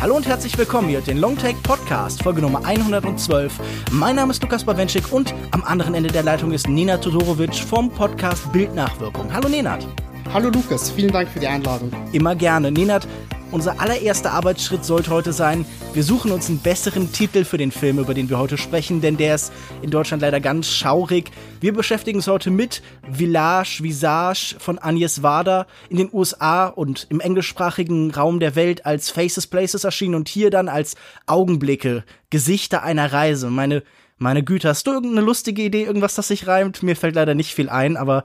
[0.00, 3.52] Hallo und herzlich willkommen hier, den Longtake Podcast, Folge Nummer 112.
[3.90, 7.90] Mein Name ist Lukas Bawenschik und am anderen Ende der Leitung ist Nena Todorovic vom
[7.90, 9.32] Podcast Bildnachwirkung.
[9.32, 9.86] Hallo Nenad.
[10.32, 11.90] Hallo Lukas, vielen Dank für die Einladung.
[12.12, 12.70] Immer gerne.
[12.70, 13.08] Nenad,
[13.50, 17.98] unser allererster Arbeitsschritt sollte heute sein, wir suchen uns einen besseren Titel für den Film,
[17.98, 19.52] über den wir heute sprechen, denn der ist
[19.82, 21.30] in Deutschland leider ganz schaurig.
[21.60, 27.20] Wir beschäftigen uns heute mit Village, Visage von Agnes Wader in den USA und im
[27.20, 33.12] englischsprachigen Raum der Welt als Faces Places erschienen und hier dann als Augenblicke, Gesichter einer
[33.12, 33.50] Reise.
[33.50, 33.82] Meine
[34.20, 36.82] meine Güte, hast du irgendeine lustige Idee, irgendwas, das sich reimt?
[36.82, 38.24] Mir fällt leider nicht viel ein, aber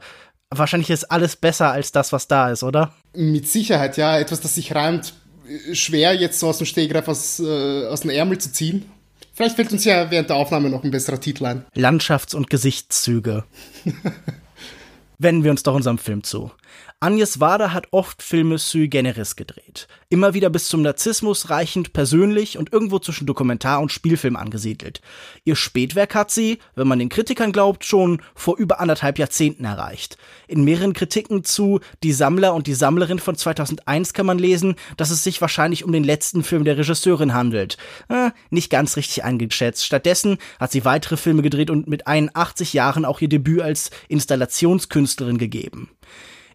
[0.49, 2.91] wahrscheinlich ist alles besser als das, was da ist, oder?
[3.15, 4.17] Mit Sicherheit, ja.
[4.17, 5.13] Etwas, das sich reimt,
[5.73, 8.85] schwer jetzt so aus dem Stegreif aus, äh, aus dem Ärmel zu ziehen.
[9.33, 11.65] Vielleicht fällt uns ja während der Aufnahme noch ein besserer Titel ein.
[11.75, 13.45] Landschafts- und Gesichtszüge.
[15.17, 16.51] Wenden wir uns doch unserem Film zu.
[17.03, 19.89] Agnes Wader hat oft Filme sui generis gedreht.
[20.07, 25.01] Immer wieder bis zum Narzissmus reichend persönlich und irgendwo zwischen Dokumentar und Spielfilm angesiedelt.
[25.43, 30.17] Ihr Spätwerk hat sie, wenn man den Kritikern glaubt, schon vor über anderthalb Jahrzehnten erreicht.
[30.47, 35.09] In mehreren Kritiken zu Die Sammler und die Sammlerin von 2001 kann man lesen, dass
[35.09, 37.75] es sich wahrscheinlich um den letzten Film der Regisseurin handelt.
[38.07, 39.85] Äh, nicht ganz richtig eingeschätzt.
[39.85, 45.37] Stattdessen hat sie weitere Filme gedreht und mit 81 Jahren auch ihr Debüt als Installationskünstlerin
[45.37, 45.89] gegeben.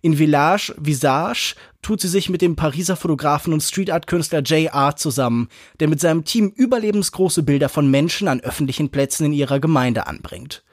[0.03, 4.97] In Village Visage tut sie sich mit dem Pariser Fotografen und Street Art Künstler J.R.
[4.97, 5.49] zusammen,
[5.81, 10.65] der mit seinem Team überlebensgroße Bilder von Menschen an öffentlichen Plätzen in ihrer Gemeinde anbringt.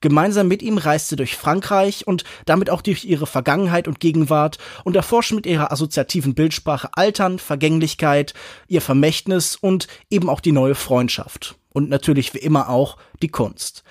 [0.00, 4.58] Gemeinsam mit ihm reist sie durch Frankreich und damit auch durch ihre Vergangenheit und Gegenwart
[4.84, 8.34] und erforscht mit ihrer assoziativen Bildsprache Altern, Vergänglichkeit,
[8.68, 13.84] ihr Vermächtnis und eben auch die neue Freundschaft und natürlich wie immer auch die Kunst.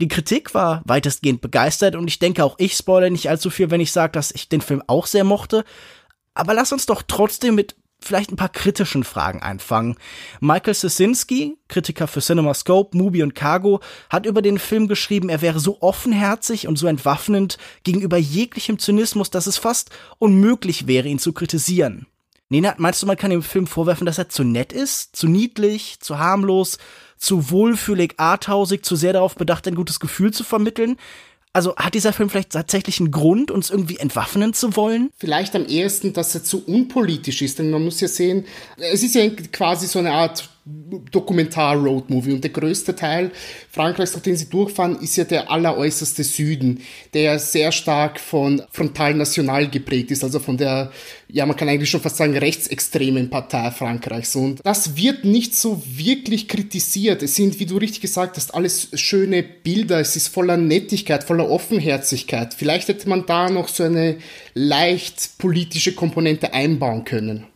[0.00, 3.80] Die Kritik war weitestgehend begeistert und ich denke auch ich spoilere nicht allzu viel, wenn
[3.80, 5.64] ich sage, dass ich den Film auch sehr mochte.
[6.34, 9.96] Aber lass uns doch trotzdem mit vielleicht ein paar kritischen Fragen einfangen.
[10.40, 15.60] Michael Sisinski, Kritiker für CinemaScope, Movie und Cargo, hat über den Film geschrieben, er wäre
[15.60, 21.32] so offenherzig und so entwaffnend gegenüber jeglichem Zynismus, dass es fast unmöglich wäre, ihn zu
[21.32, 22.06] kritisieren.
[22.48, 26.00] Nena, meinst du, man kann dem Film vorwerfen, dass er zu nett ist, zu niedlich,
[26.00, 26.78] zu harmlos,
[27.20, 30.96] zu wohlfühlig, arthausig, zu sehr darauf bedacht, ein gutes Gefühl zu vermitteln?
[31.52, 35.10] Also hat dieser Film vielleicht tatsächlich einen Grund, uns irgendwie entwaffnen zu wollen?
[35.16, 39.14] Vielleicht am ehesten, dass er zu unpolitisch ist, denn man muss ja sehen, es ist
[39.16, 40.48] ja quasi so eine Art
[41.10, 42.32] Dokumentar-Roadmovie.
[42.32, 43.30] Und der größte Teil
[43.70, 46.82] Frankreichs, durch den sie durchfahren, ist ja der alleräußerste Süden,
[47.14, 50.90] der sehr stark von Frontal National geprägt ist, also von der,
[51.28, 54.34] ja, man kann eigentlich schon fast sagen, rechtsextremen Partei Frankreichs.
[54.36, 57.22] Und das wird nicht so wirklich kritisiert.
[57.22, 60.00] Es sind, wie du richtig gesagt hast, alles schöne Bilder.
[60.00, 62.54] Es ist voller Nettigkeit, voller Offenherzigkeit.
[62.54, 64.18] Vielleicht hätte man da noch so eine
[64.54, 67.49] leicht politische Komponente einbauen können.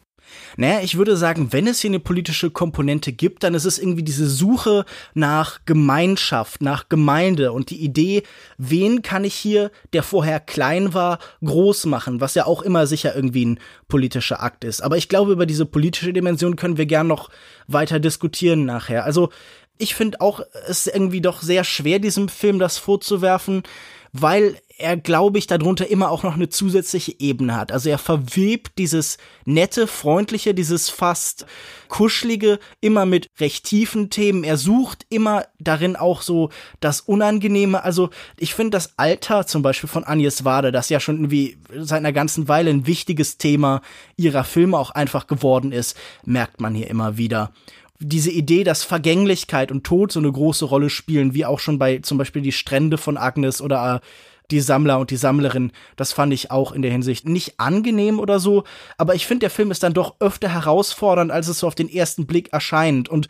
[0.56, 4.02] Naja, ich würde sagen, wenn es hier eine politische Komponente gibt, dann ist es irgendwie
[4.02, 4.84] diese Suche
[5.14, 8.22] nach Gemeinschaft, nach Gemeinde und die Idee,
[8.58, 13.14] wen kann ich hier, der vorher klein war, groß machen, was ja auch immer sicher
[13.14, 14.82] irgendwie ein politischer Akt ist.
[14.82, 17.30] Aber ich glaube, über diese politische Dimension können wir gern noch
[17.66, 19.04] weiter diskutieren nachher.
[19.04, 19.30] Also,
[19.76, 23.64] ich finde auch, es ist irgendwie doch sehr schwer, diesem Film das vorzuwerfen,
[24.12, 27.70] weil er, glaube ich, darunter immer auch noch eine zusätzliche Ebene hat.
[27.70, 31.46] Also er verwebt dieses nette, freundliche, dieses fast
[31.88, 34.42] kuschelige immer mit recht tiefen Themen.
[34.42, 37.84] Er sucht immer darin auch so das Unangenehme.
[37.84, 41.98] Also ich finde das Alter zum Beispiel von Agnes Wade, das ja schon irgendwie seit
[41.98, 43.80] einer ganzen Weile ein wichtiges Thema
[44.16, 47.52] ihrer Filme auch einfach geworden ist, merkt man hier immer wieder
[48.00, 51.98] diese Idee, dass Vergänglichkeit und Tod so eine große Rolle spielen, wie auch schon bei
[51.98, 54.00] zum Beispiel die Strände von Agnes oder äh,
[54.50, 58.38] die Sammler und die Sammlerin, das fand ich auch in der Hinsicht nicht angenehm oder
[58.38, 58.64] so,
[58.98, 61.88] aber ich finde, der Film ist dann doch öfter herausfordernd, als es so auf den
[61.88, 63.28] ersten Blick erscheint und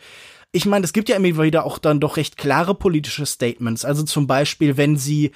[0.51, 3.83] ich meine, es gibt ja immer wieder auch dann doch recht klare politische Statements.
[3.83, 5.31] Also zum Beispiel, wenn sie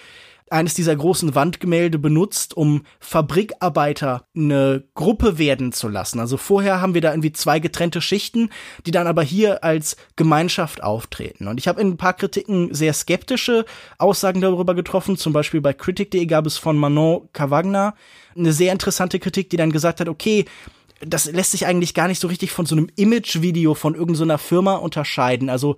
[0.52, 6.20] eines dieser großen Wandgemälde benutzt, um Fabrikarbeiter eine Gruppe werden zu lassen.
[6.20, 8.50] Also vorher haben wir da irgendwie zwei getrennte Schichten,
[8.86, 11.48] die dann aber hier als Gemeinschaft auftreten.
[11.48, 13.66] Und ich habe in ein paar Kritiken sehr skeptische
[13.98, 15.18] Aussagen darüber getroffen.
[15.18, 17.96] Zum Beispiel bei Critic.de gab es von Manon Cavagna
[18.36, 20.46] eine sehr interessante Kritik, die dann gesagt hat, okay,
[21.02, 24.76] das lässt sich eigentlich gar nicht so richtig von so einem Image-Video von irgendeiner Firma
[24.76, 25.50] unterscheiden.
[25.50, 25.78] Also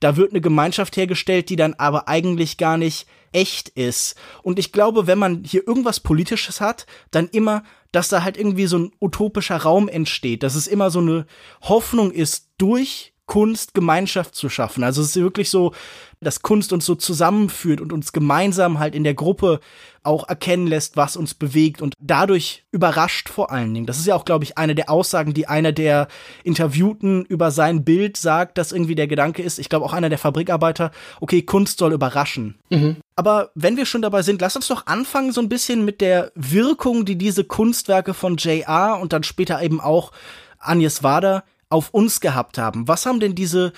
[0.00, 4.16] da wird eine Gemeinschaft hergestellt, die dann aber eigentlich gar nicht echt ist.
[4.42, 7.62] Und ich glaube, wenn man hier irgendwas Politisches hat, dann immer,
[7.92, 11.26] dass da halt irgendwie so ein utopischer Raum entsteht, dass es immer so eine
[11.62, 14.84] Hoffnung ist durch Kunst Gemeinschaft zu schaffen.
[14.84, 15.72] Also es ist wirklich so,
[16.20, 19.60] dass Kunst uns so zusammenführt und uns gemeinsam halt in der Gruppe
[20.02, 23.86] auch erkennen lässt, was uns bewegt und dadurch überrascht vor allen Dingen.
[23.86, 26.06] Das ist ja auch, glaube ich, eine der Aussagen, die einer der
[26.44, 30.18] Interviewten über sein Bild sagt, dass irgendwie der Gedanke ist, ich glaube auch einer der
[30.18, 32.56] Fabrikarbeiter, okay, Kunst soll überraschen.
[32.70, 32.96] Mhm.
[33.16, 36.30] Aber wenn wir schon dabei sind, lass uns doch anfangen so ein bisschen mit der
[36.36, 39.00] Wirkung, die diese Kunstwerke von J.R.
[39.00, 40.12] und dann später eben auch
[40.58, 42.88] Agnes Wader auf uns gehabt haben.
[42.88, 43.72] Was haben denn diese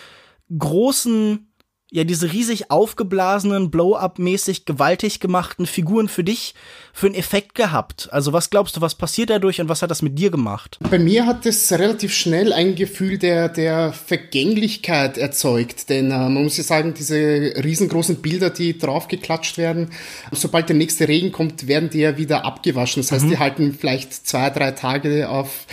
[0.56, 1.47] großen
[1.90, 6.54] ja diese riesig aufgeblasenen, blow-up-mäßig gewaltig gemachten Figuren für dich
[6.92, 8.08] für einen Effekt gehabt?
[8.12, 10.78] Also was glaubst du, was passiert dadurch und was hat das mit dir gemacht?
[10.90, 16.42] Bei mir hat es relativ schnell ein Gefühl der, der Vergänglichkeit erzeugt, denn äh, man
[16.42, 19.90] muss ja sagen, diese riesengroßen Bilder, die draufgeklatscht werden,
[20.32, 23.02] sobald der nächste Regen kommt, werden die ja wieder abgewaschen.
[23.02, 23.30] Das heißt, mhm.
[23.30, 25.66] die halten vielleicht zwei, drei Tage auf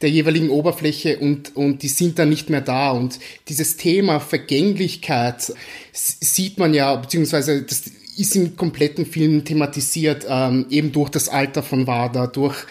[0.00, 2.90] der jeweiligen Oberfläche und, und die sind dann nicht mehr da.
[2.90, 3.18] Und
[3.48, 5.52] dieses Thema Vergänglichkeit
[5.92, 7.82] sieht man ja, beziehungsweise das
[8.16, 12.66] ist im kompletten Film thematisiert, ähm, eben durch das Alter von Wada, durch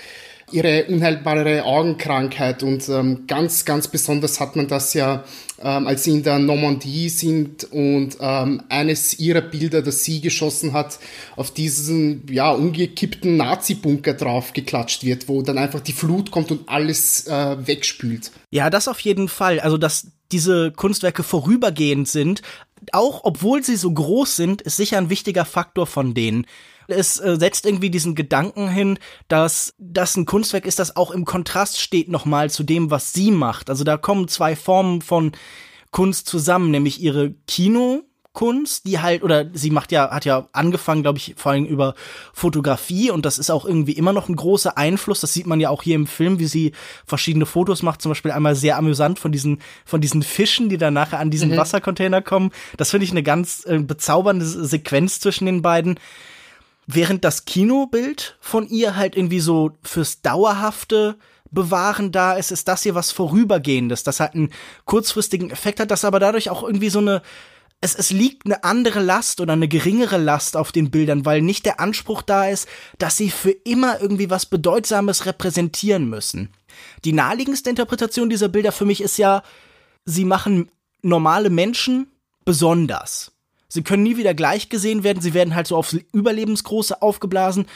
[0.51, 5.24] ihre unheilbare Augenkrankheit und ähm, ganz, ganz besonders hat man das ja,
[5.62, 10.74] ähm, als sie in der Normandie sind und ähm, eines ihrer Bilder, das sie geschossen
[10.74, 11.00] hat,
[11.35, 16.68] auf diesen ja umgekippten Nazi-Bunker drauf geklatscht wird, wo dann einfach die Flut kommt und
[16.68, 18.31] alles äh, wegspült.
[18.51, 19.59] Ja, das auf jeden Fall.
[19.59, 22.42] Also dass diese Kunstwerke vorübergehend sind,
[22.91, 26.45] auch obwohl sie so groß sind, ist sicher ein wichtiger Faktor von denen
[26.91, 31.25] es äh, setzt irgendwie diesen Gedanken hin, dass das ein Kunstwerk ist, das auch im
[31.25, 33.69] Kontrast steht nochmal zu dem, was sie macht.
[33.69, 35.31] Also da kommen zwei Formen von
[35.91, 38.03] Kunst zusammen, nämlich ihre Kino
[38.33, 41.95] Kunst, die halt, oder sie macht ja, hat ja angefangen, glaube ich, vor allem über
[42.31, 45.21] Fotografie und das ist auch irgendwie immer noch ein großer Einfluss.
[45.21, 46.73] Das sieht man ja auch hier im Film, wie sie
[47.05, 50.93] verschiedene Fotos macht, zum Beispiel einmal sehr amüsant von diesen, von diesen Fischen, die dann
[50.93, 51.57] nachher an diesen mhm.
[51.57, 52.51] Wassercontainer kommen.
[52.77, 55.99] Das finde ich eine ganz äh, bezaubernde Sequenz zwischen den beiden.
[56.85, 61.17] Während das Kinobild von ihr halt irgendwie so fürs dauerhafte
[61.51, 64.51] Bewahren da ist, ist das hier was Vorübergehendes, das halt einen
[64.85, 67.21] kurzfristigen Effekt hat, das aber dadurch auch irgendwie so eine,
[67.81, 71.65] es, es liegt eine andere Last oder eine geringere Last auf den Bildern, weil nicht
[71.65, 72.67] der Anspruch da ist,
[72.97, 76.49] dass sie für immer irgendwie was Bedeutsames repräsentieren müssen.
[77.05, 79.43] Die naheliegendste Interpretation dieser Bilder für mich ist ja,
[80.05, 80.69] sie machen
[81.01, 82.07] normale Menschen
[82.43, 83.31] besonders.
[83.69, 85.21] Sie können nie wieder gleich gesehen werden.
[85.21, 87.67] Sie werden halt so aufs Überlebensgroße aufgeblasen.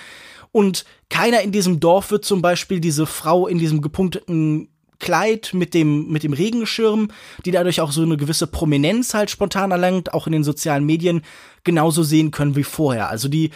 [0.51, 4.69] Und keiner in diesem Dorf wird zum Beispiel diese Frau in diesem gepunkteten
[5.03, 7.09] Kleid mit dem, mit dem Regenschirm,
[7.44, 11.23] die dadurch auch so eine gewisse Prominenz halt spontan erlangt, auch in den sozialen Medien,
[11.65, 13.09] genauso sehen können wie vorher.
[13.09, 13.50] Also die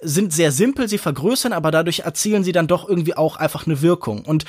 [0.00, 3.80] sind sehr simpel, sie vergrößern, aber dadurch erzielen sie dann doch irgendwie auch einfach eine
[3.80, 4.24] Wirkung.
[4.24, 4.44] Und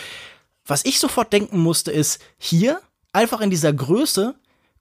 [0.65, 2.81] was ich sofort denken musste, ist, hier,
[3.13, 4.33] einfach in dieser Größe,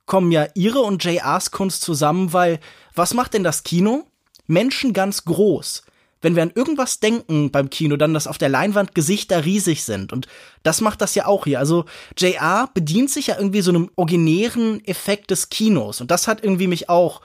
[0.06, 2.60] kommen ja ihre und JRs Kunst zusammen, weil
[2.94, 4.06] was macht denn das Kino?
[4.46, 5.82] Menschen ganz groß.
[6.20, 10.12] Wenn wir an irgendwas denken beim Kino, dann, dass auf der Leinwand Gesichter riesig sind.
[10.12, 10.26] Und
[10.62, 11.58] das macht das ja auch hier.
[11.58, 11.84] Also
[12.16, 16.00] JR bedient sich ja irgendwie so einem originären Effekt des Kinos.
[16.00, 17.20] Und das hat irgendwie mich auch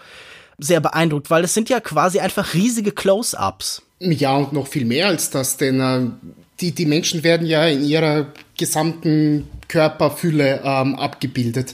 [0.59, 3.81] sehr beeindruckt, weil es sind ja quasi einfach riesige Close-ups.
[3.99, 6.01] Ja, und noch viel mehr als das, denn äh,
[6.59, 11.73] die, die Menschen werden ja in ihrer gesamten Körperfülle ähm, abgebildet.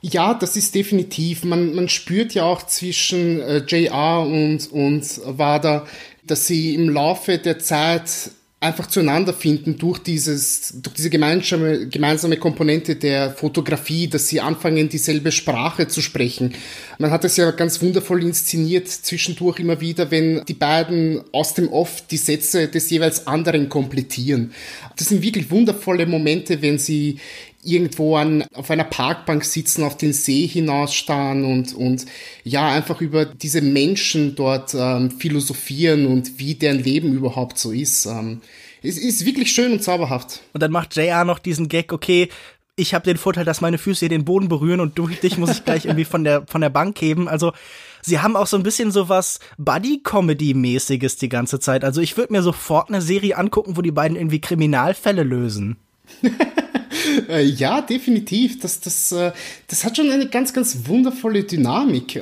[0.00, 1.44] Ja, das ist definitiv.
[1.44, 5.86] Man, man spürt ja auch zwischen äh, JR und, und Wada,
[6.24, 8.30] dass sie im Laufe der Zeit
[8.62, 14.88] einfach zueinander finden durch dieses, durch diese gemeinsame, gemeinsame Komponente der Fotografie, dass sie anfangen,
[14.88, 16.54] dieselbe Sprache zu sprechen.
[16.98, 21.68] Man hat es ja ganz wundervoll inszeniert zwischendurch immer wieder, wenn die beiden aus dem
[21.72, 24.52] Off die Sätze des jeweils anderen komplettieren.
[24.96, 27.18] Das sind wirklich wundervolle Momente, wenn sie
[27.62, 32.06] irgendwo an, auf einer Parkbank sitzen, auf den See hinausstarren und, und
[32.44, 38.06] ja, einfach über diese Menschen dort ähm, philosophieren und wie deren Leben überhaupt so ist.
[38.06, 38.40] Ähm,
[38.82, 40.40] es ist wirklich schön und zauberhaft.
[40.52, 42.28] Und dann macht JR noch diesen Gag, okay,
[42.74, 45.50] ich habe den Vorteil, dass meine Füße hier den Boden berühren und durch dich muss
[45.50, 47.28] ich gleich irgendwie von der, von der Bank heben.
[47.28, 47.52] Also,
[48.00, 51.84] sie haben auch so ein bisschen so was Buddy-Comedy-mäßiges die ganze Zeit.
[51.84, 55.76] Also, ich würde mir sofort eine Serie angucken, wo die beiden irgendwie Kriminalfälle lösen.
[57.28, 58.60] Äh, ja, definitiv.
[58.60, 59.32] Das, das, äh,
[59.68, 62.16] das hat schon eine ganz, ganz wundervolle Dynamik.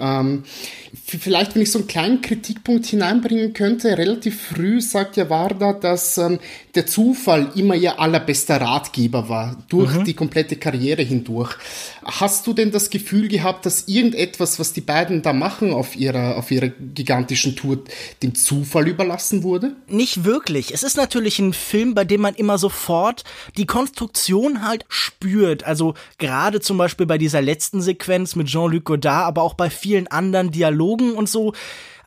[1.19, 6.19] Vielleicht, wenn ich so einen kleinen Kritikpunkt hineinbringen könnte, relativ früh sagt ja Warda, dass
[6.19, 6.39] ähm,
[6.75, 10.05] der Zufall immer ihr allerbester Ratgeber war, durch mhm.
[10.05, 11.57] die komplette Karriere hindurch.
[12.05, 16.37] Hast du denn das Gefühl gehabt, dass irgendetwas, was die beiden da machen auf ihrer,
[16.37, 17.83] auf ihrer gigantischen Tour,
[18.23, 19.75] dem Zufall überlassen wurde?
[19.89, 20.73] Nicht wirklich.
[20.73, 23.25] Es ist natürlich ein Film, bei dem man immer sofort
[23.57, 25.65] die Konstruktion halt spürt.
[25.65, 30.07] Also gerade zum Beispiel bei dieser letzten Sequenz mit Jean-Luc Godard, aber auch bei vielen
[30.07, 31.53] anderen Dialogen und so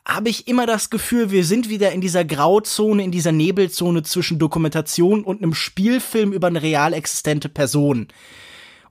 [0.06, 4.38] habe ich immer das Gefühl, wir sind wieder in dieser Grauzone, in dieser Nebelzone zwischen
[4.38, 8.08] Dokumentation und einem Spielfilm über eine real existente Person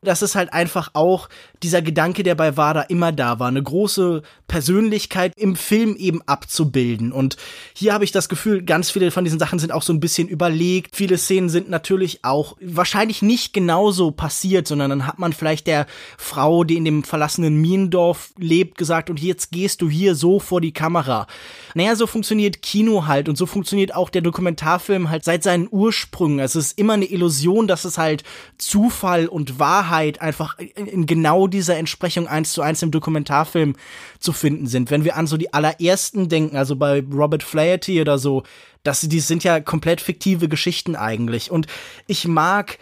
[0.04, 1.30] das ist halt einfach auch
[1.64, 7.12] dieser Gedanke, der bei Wada immer da war, eine große Persönlichkeit im Film eben abzubilden.
[7.12, 7.38] Und
[7.74, 10.28] hier habe ich das Gefühl, ganz viele von diesen Sachen sind auch so ein bisschen
[10.28, 10.96] überlegt.
[10.96, 15.88] Viele Szenen sind natürlich auch wahrscheinlich nicht genauso passiert, sondern dann hat man vielleicht der
[16.18, 20.62] Frau, die in dem verlassenen Minendorf lebt, gesagt, und jetzt gehst du hier so vor
[20.62, 21.28] die Kamera.
[21.74, 26.40] Naja, so funktioniert Kino halt und so funktioniert auch der Dokumentarfilm halt seit seinen Ursprüngen.
[26.40, 28.24] Es ist immer eine Illusion, dass es halt
[28.58, 33.76] Zufall und Wahrheit einfach in genau dieser Entsprechung eins zu eins im Dokumentarfilm
[34.20, 34.92] zu finden sind.
[34.92, 38.44] Wenn wir an so die allerersten denken, also bei Robert Flaherty oder so,
[38.84, 41.52] das, die sind ja komplett fiktive Geschichten eigentlich.
[41.52, 41.68] Und
[42.08, 42.80] ich mag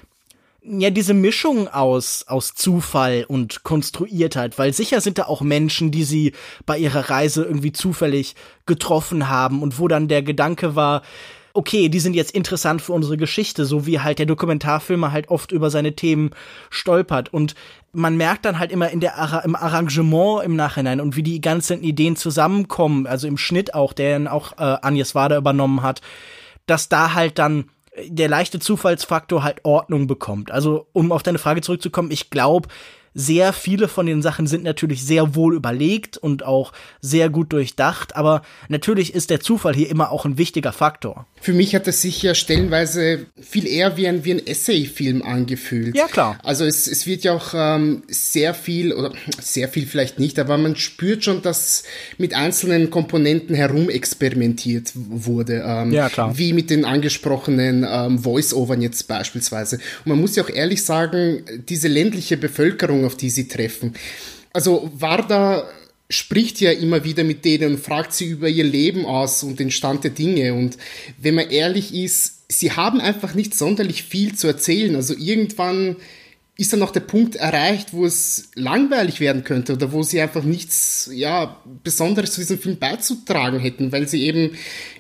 [0.64, 6.04] ja diese Mischung aus aus Zufall und Konstruiertheit, weil sicher sind da auch Menschen, die
[6.04, 6.34] sie
[6.66, 11.02] bei ihrer Reise irgendwie zufällig getroffen haben und wo dann der Gedanke war,
[11.54, 15.52] okay, die sind jetzt interessant für unsere Geschichte, so wie halt der Dokumentarfilmer halt oft
[15.52, 16.32] über seine Themen
[16.70, 17.56] stolpert und
[17.94, 21.42] man merkt dann halt immer in der Ar im Arrangement im Nachhinein und wie die
[21.42, 26.02] ganzen Ideen zusammenkommen, also im Schnitt auch, der dann auch äh, Agnes Wader übernommen hat,
[26.66, 27.66] dass da halt dann
[28.08, 30.52] der leichte Zufallsfaktor halt Ordnung bekommt.
[30.52, 32.70] Also, um auf deine Frage zurückzukommen, ich glaube,
[33.14, 38.16] sehr viele von den Sachen sind natürlich sehr wohl überlegt und auch sehr gut durchdacht,
[38.16, 41.26] aber natürlich ist der Zufall hier immer auch ein wichtiger Faktor.
[41.42, 45.96] Für mich hat es sich ja stellenweise viel eher wie ein, wie ein Essay-Film angefühlt.
[45.96, 46.38] Ja, klar.
[46.44, 50.58] Also es, es wird ja auch ähm, sehr viel, oder sehr viel vielleicht nicht, aber
[50.58, 51.84] man spürt schon, dass
[52.18, 55.64] mit einzelnen Komponenten herumexperimentiert wurde.
[55.66, 56.38] Ähm, ja, klar.
[56.38, 59.78] Wie mit den angesprochenen ähm, Voice-Overn jetzt beispielsweise.
[60.06, 63.94] Und man muss ja auch ehrlich sagen, diese ländliche Bevölkerung, auf die sie treffen,
[64.54, 65.68] also war da
[66.12, 69.72] spricht ja immer wieder mit denen und fragt sie über ihr Leben aus und den
[69.72, 70.54] Stand der Dinge.
[70.54, 70.78] Und
[71.18, 74.96] wenn man ehrlich ist, sie haben einfach nicht sonderlich viel zu erzählen.
[74.96, 75.96] Also irgendwann
[76.58, 80.44] ist dann noch der Punkt erreicht, wo es langweilig werden könnte oder wo sie einfach
[80.44, 84.52] nichts ja, Besonderes zu diesem Film beizutragen hätten, weil sie eben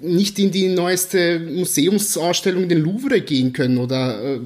[0.02, 4.40] nicht in die neueste Museumsausstellung in den Louvre gehen können oder äh,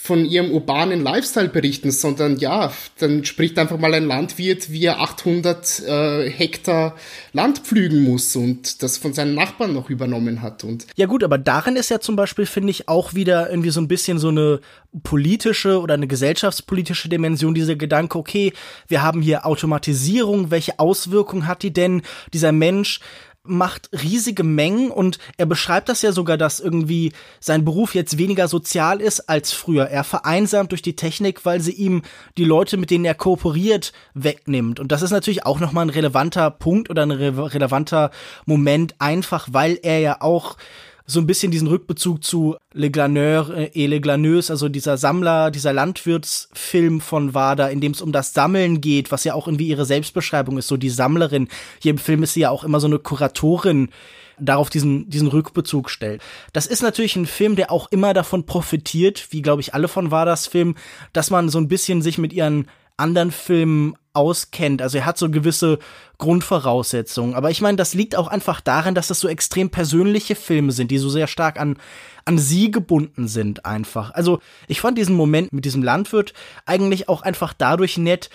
[0.00, 5.00] von ihrem urbanen Lifestyle berichten, sondern ja, dann spricht einfach mal ein Landwirt, wie er
[5.00, 6.94] 800 äh, Hektar
[7.32, 10.62] Land pflügen muss und das von seinen Nachbarn noch übernommen hat.
[10.62, 13.80] Und ja gut, aber darin ist ja zum Beispiel, finde ich, auch wieder irgendwie so
[13.80, 14.60] ein bisschen so eine
[15.02, 18.52] politische oder eine gesellschaftspolitische Dimension, dieser Gedanke, okay,
[18.86, 22.02] wir haben hier Automatisierung, welche Auswirkungen hat die denn?
[22.32, 23.00] Dieser Mensch
[23.48, 28.48] macht riesige Mengen und er beschreibt das ja sogar, dass irgendwie sein Beruf jetzt weniger
[28.48, 29.86] sozial ist als früher.
[29.86, 32.02] Er vereinsamt durch die Technik, weil sie ihm
[32.36, 34.80] die Leute, mit denen er kooperiert, wegnimmt.
[34.80, 38.10] Und das ist natürlich auch nochmal ein relevanter Punkt oder ein re relevanter
[38.46, 40.56] Moment, einfach weil er ja auch
[41.10, 45.50] so ein bisschen diesen Rückbezug zu Le Glaneur äh, et Le Glaneuse, also dieser Sammler,
[45.50, 49.68] dieser Landwirtsfilm von Wada, in dem es um das Sammeln geht, was ja auch irgendwie
[49.68, 51.48] ihre Selbstbeschreibung ist, so die Sammlerin.
[51.80, 53.88] Hier im Film ist sie ja auch immer so eine Kuratorin,
[54.38, 56.22] darauf diesen, diesen Rückbezug stellt.
[56.52, 60.12] Das ist natürlich ein Film, der auch immer davon profitiert, wie glaube ich alle von
[60.12, 60.76] Wadas Film,
[61.12, 64.82] dass man so ein bisschen sich mit ihren anderen Filmen auskennt.
[64.82, 65.78] Also er hat so gewisse
[66.18, 67.34] Grundvoraussetzungen.
[67.34, 70.90] Aber ich meine, das liegt auch einfach daran, dass das so extrem persönliche Filme sind,
[70.90, 71.76] die so sehr stark an,
[72.24, 74.10] an sie gebunden sind einfach.
[74.10, 76.34] Also ich fand diesen Moment mit diesem Landwirt
[76.66, 78.30] eigentlich auch einfach dadurch nett,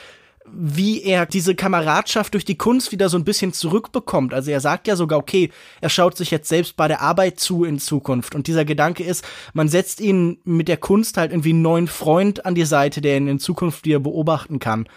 [0.45, 4.33] wie er diese Kameradschaft durch die Kunst wieder so ein bisschen zurückbekommt.
[4.33, 7.63] Also er sagt ja sogar, okay, er schaut sich jetzt selbst bei der Arbeit zu
[7.63, 8.35] in Zukunft.
[8.35, 12.45] Und dieser Gedanke ist, man setzt ihn mit der Kunst halt irgendwie einen neuen Freund
[12.45, 14.87] an die Seite, der ihn in Zukunft wieder beobachten kann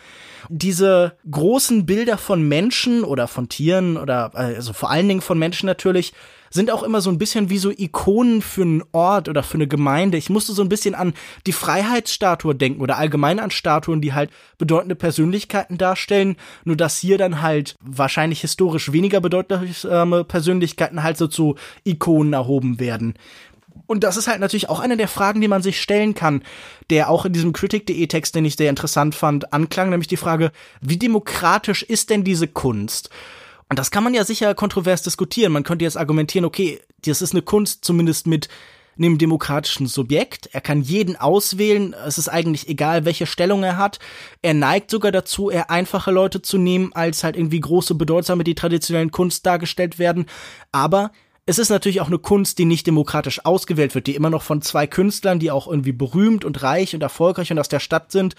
[0.49, 5.67] diese großen Bilder von Menschen oder von Tieren oder also vor allen Dingen von Menschen
[5.67, 6.13] natürlich
[6.51, 9.67] sind auch immer so ein bisschen wie so Ikonen für einen Ort oder für eine
[9.67, 10.17] Gemeinde.
[10.17, 11.15] Ich musste so ein bisschen an
[11.47, 16.37] die Freiheitsstatue denken oder allgemein an Statuen, die halt bedeutende Persönlichkeiten darstellen.
[16.65, 22.81] Nur dass hier dann halt wahrscheinlich historisch weniger bedeutende Persönlichkeiten halt so zu Ikonen erhoben
[22.81, 23.15] werden.
[23.87, 26.43] Und das ist halt natürlich auch eine der Fragen, die man sich stellen kann,
[26.91, 30.53] der auch in diesem Critic.de Text, den ich sehr interessant fand, anklang, nämlich die Frage,
[30.81, 33.11] wie demokratisch ist denn diese Kunst?
[33.69, 35.53] Und das kann man ja sicher kontrovers diskutieren.
[35.53, 38.49] Man könnte jetzt argumentieren, okay, das ist eine Kunst zumindest mit
[38.99, 40.49] einem demokratischen Subjekt.
[40.53, 41.95] Er kann jeden auswählen.
[42.07, 43.99] Es ist eigentlich egal, welche Stellung er hat.
[44.43, 48.55] Er neigt sogar dazu, eher einfache Leute zu nehmen, als halt irgendwie große, bedeutsame, die
[48.55, 50.27] traditionellen Kunst dargestellt werden.
[50.73, 51.11] Aber
[51.47, 54.63] es ist natürlich auch eine Kunst, die nicht demokratisch ausgewählt wird, die immer noch von
[54.63, 58.35] zwei Künstlern, die auch irgendwie berühmt und reich und erfolgreich und aus der Stadt sind,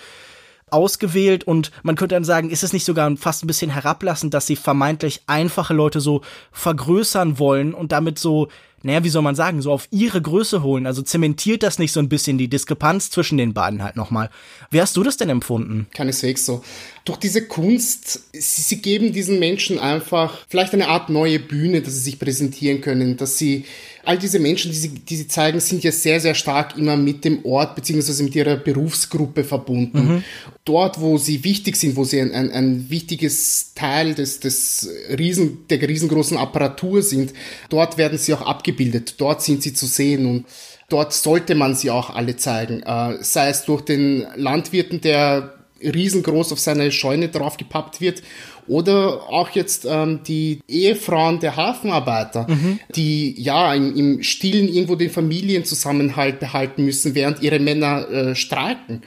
[0.70, 1.46] ausgewählt.
[1.46, 4.58] Und man könnte dann sagen, ist es nicht sogar fast ein bisschen herablassend, dass sie
[4.58, 6.22] vermeintlich einfache Leute so
[6.52, 8.50] vergrößern wollen und damit so
[8.84, 10.86] naja, wie soll man sagen, so auf ihre Größe holen.
[10.86, 14.30] Also zementiert das nicht so ein bisschen die Diskrepanz zwischen den beiden halt nochmal.
[14.70, 15.88] Wie hast du das denn empfunden?
[15.94, 16.64] Keineswegs so.
[17.04, 21.94] Durch diese Kunst, sie, sie geben diesen Menschen einfach vielleicht eine Art neue Bühne, dass
[21.96, 23.66] sie sich präsentieren können, dass sie
[24.08, 27.26] all diese Menschen, die sie, die sie zeigen, sind ja sehr, sehr stark immer mit
[27.26, 29.98] dem Ort beziehungsweise mit ihrer Berufsgruppe verbunden.
[29.98, 30.24] Mhm.
[30.64, 35.68] Dort, wo sie wichtig sind, wo sie ein, ein, ein wichtiges Teil des, des Riesen,
[35.70, 37.34] der riesengroßen Apparatur sind,
[37.70, 39.16] dort werden sie auch abgebildet.
[39.18, 40.46] Dort sind sie zu sehen und
[40.88, 42.84] dort sollte man sie auch alle zeigen.
[42.84, 48.24] Äh, sei es durch den Landwirten, der riesengroß auf seine Scheune draufgepappt wird
[48.68, 52.80] oder auch jetzt ähm, die Ehefrauen der Hafenarbeiter, mhm.
[52.96, 59.04] die ja im, im Stillen irgendwo den Familienzusammenhalt behalten müssen, während ihre Männer äh, streiken.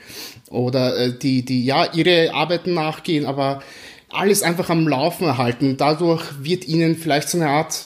[0.49, 3.61] Oder äh, die, die ja ihre Arbeiten nachgehen, aber
[4.09, 5.77] alles einfach am Laufen erhalten.
[5.77, 7.85] Dadurch wird ihnen vielleicht so eine Art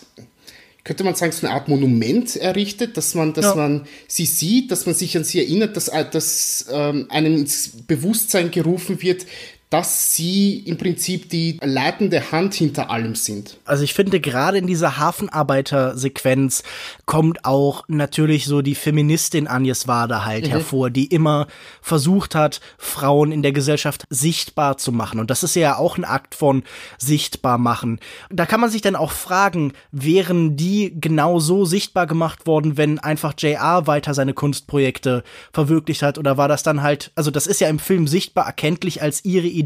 [0.85, 3.55] könnte man sagen, so eine Art Monument errichtet, dass man, dass ja.
[3.55, 7.71] man sie sieht, dass man sich an sie erinnert, dass, äh, dass ähm, einem ins
[7.87, 9.25] Bewusstsein gerufen wird,
[9.69, 13.57] dass sie im Prinzip die leitende Hand hinter allem sind.
[13.65, 16.63] Also ich finde gerade in dieser Hafenarbeiter-Sequenz
[17.05, 20.51] kommt auch natürlich so die Feministin Agnes Wade halt mhm.
[20.51, 21.47] hervor, die immer
[21.81, 25.19] versucht hat, Frauen in der Gesellschaft sichtbar zu machen.
[25.19, 26.63] Und das ist ja auch ein Akt von
[26.97, 27.99] sichtbar machen.
[28.29, 32.99] Da kann man sich dann auch fragen, wären die genau so sichtbar gemacht worden, wenn
[32.99, 36.17] einfach JR weiter seine Kunstprojekte verwirklicht hat?
[36.17, 39.47] Oder war das dann halt, also das ist ja im Film sichtbar erkenntlich als ihre
[39.47, 39.64] Idee.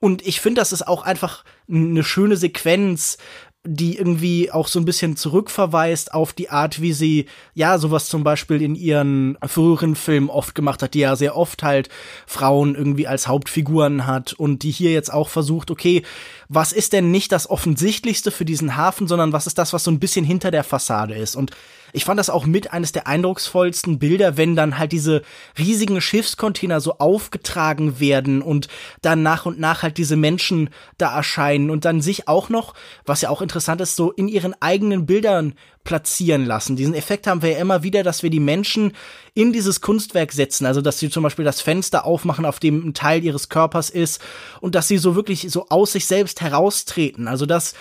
[0.00, 3.18] Und ich finde, das ist auch einfach eine schöne Sequenz,
[3.66, 8.24] die irgendwie auch so ein bisschen zurückverweist auf die Art, wie sie, ja, sowas zum
[8.24, 11.88] Beispiel in ihren früheren Filmen oft gemacht hat, die ja sehr oft halt
[12.26, 16.02] Frauen irgendwie als Hauptfiguren hat und die hier jetzt auch versucht, okay,
[16.48, 19.90] was ist denn nicht das Offensichtlichste für diesen Hafen, sondern was ist das, was so
[19.90, 21.36] ein bisschen hinter der Fassade ist?
[21.36, 21.50] Und
[21.92, 25.22] ich fand das auch mit eines der eindrucksvollsten Bilder, wenn dann halt diese
[25.58, 28.68] riesigen Schiffscontainer so aufgetragen werden und
[29.02, 32.74] dann nach und nach halt diese Menschen da erscheinen und dann sich auch noch,
[33.06, 36.76] was ja auch interessant ist, so in ihren eigenen Bildern platzieren lassen.
[36.76, 38.92] Diesen Effekt haben wir ja immer wieder, dass wir die Menschen
[39.32, 40.66] in dieses Kunstwerk setzen.
[40.66, 44.20] Also, dass sie zum Beispiel das Fenster aufmachen, auf dem ein Teil ihres Körpers ist
[44.60, 47.26] und dass sie so wirklich so aus sich selbst heraustreten.
[47.26, 47.72] Also, dass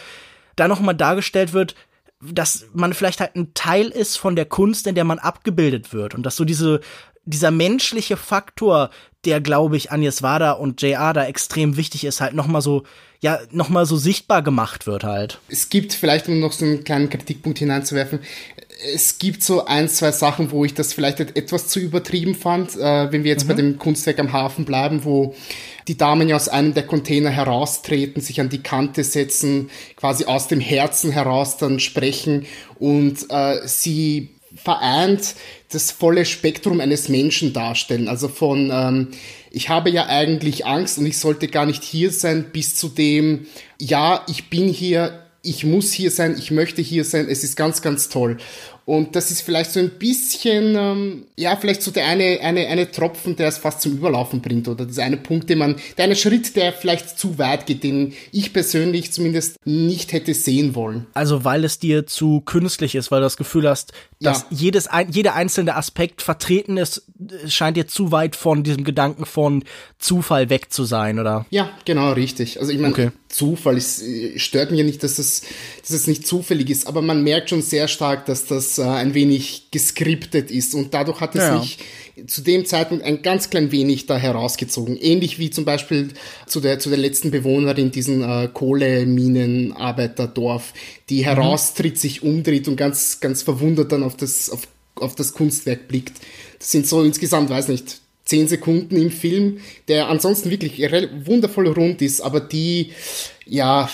[0.56, 1.76] da nochmal dargestellt wird,
[2.22, 6.16] dass man vielleicht halt ein Teil ist von der Kunst, in der man abgebildet wird
[6.16, 6.82] und dass so diese
[7.28, 8.90] dieser menschliche Faktor,
[9.26, 12.84] der glaube ich Agnes Wada und JR da extrem wichtig ist, halt noch mal so
[13.20, 15.40] ja noch mal so sichtbar gemacht wird halt.
[15.50, 18.20] Es gibt vielleicht um noch so einen kleinen Kritikpunkt hineinzuwerfen.
[18.94, 23.12] Es gibt so ein, zwei Sachen, wo ich das vielleicht etwas zu übertrieben fand, äh,
[23.12, 23.48] wenn wir jetzt mhm.
[23.48, 25.36] bei dem Kunstwerk am Hafen bleiben, wo
[25.88, 30.48] die Damen ja aus einem der Container heraustreten, sich an die Kante setzen, quasi aus
[30.48, 32.46] dem Herzen heraus dann sprechen
[32.78, 35.36] und äh, sie vereint
[35.72, 38.08] das volle Spektrum eines Menschen darstellen.
[38.08, 39.08] Also von ähm,
[39.52, 43.48] ich habe ja eigentlich Angst und ich sollte gar nicht hier sein, bis zu dem,
[43.80, 47.82] ja, ich bin hier, ich muss hier sein, ich möchte hier sein, es ist ganz,
[47.82, 48.38] ganz toll.
[48.88, 52.90] Und das ist vielleicht so ein bisschen, ähm, ja, vielleicht so der eine, eine, eine
[52.90, 54.70] Tropfen, der es fast zum Überlaufen bringt.
[54.70, 58.14] Oder dieser eine Punkt, den man, der eine Schritt, der vielleicht zu weit geht, den
[58.32, 61.06] ich persönlich zumindest nicht hätte sehen wollen.
[61.14, 64.58] Also weil es dir zu künstlich ist, weil du das Gefühl hast, dass ja.
[64.58, 67.04] jedes, ein, jeder einzelne Aspekt vertreten ist,
[67.46, 69.66] scheint dir zu weit von diesem Gedanken von
[70.00, 71.46] Zufall weg zu sein, oder?
[71.50, 72.62] Ja, genau, richtig.
[72.62, 73.12] Also ich meine, okay.
[73.28, 74.02] Zufall ist,
[74.38, 75.42] stört mir nicht, dass das,
[75.82, 79.14] dass es nicht zufällig ist, aber man merkt schon sehr stark, dass das äh, ein
[79.14, 81.60] wenig geskriptet ist und dadurch hat es ja.
[81.60, 81.80] sich
[82.26, 84.98] zu dem Zeitpunkt ein ganz klein wenig da herausgezogen.
[84.98, 86.10] Ähnlich wie zum Beispiel
[86.48, 90.74] zu der, zu der letzten Bewohnerin diesen äh, Kohleminenarbeiterdorf,
[91.10, 91.26] die mhm.
[91.26, 96.18] heraustritt, sich umdreht und ganz, ganz verwundert dann auf das, auf, auf das Kunstwerk blickt.
[96.58, 100.82] Das sind so insgesamt, weiß nicht, zehn Sekunden im Film, der ansonsten wirklich
[101.26, 102.94] wundervoll rund ist, aber die,
[103.46, 103.88] ja,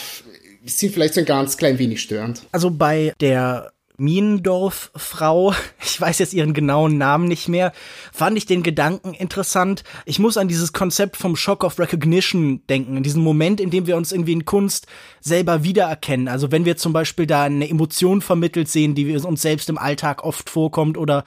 [0.65, 2.43] sind vielleicht so ein ganz klein wenig störend.
[2.51, 5.53] Also bei der Miendorf-Frau,
[5.83, 7.73] ich weiß jetzt ihren genauen Namen nicht mehr,
[8.11, 9.83] fand ich den Gedanken interessant.
[10.05, 13.87] Ich muss an dieses Konzept vom Shock of Recognition denken, in diesem Moment, in dem
[13.87, 14.87] wir uns irgendwie in Kunst
[15.21, 16.27] selber wiedererkennen.
[16.27, 20.23] Also wenn wir zum Beispiel da eine Emotion vermittelt sehen, die uns selbst im Alltag
[20.23, 21.23] oft vorkommt oder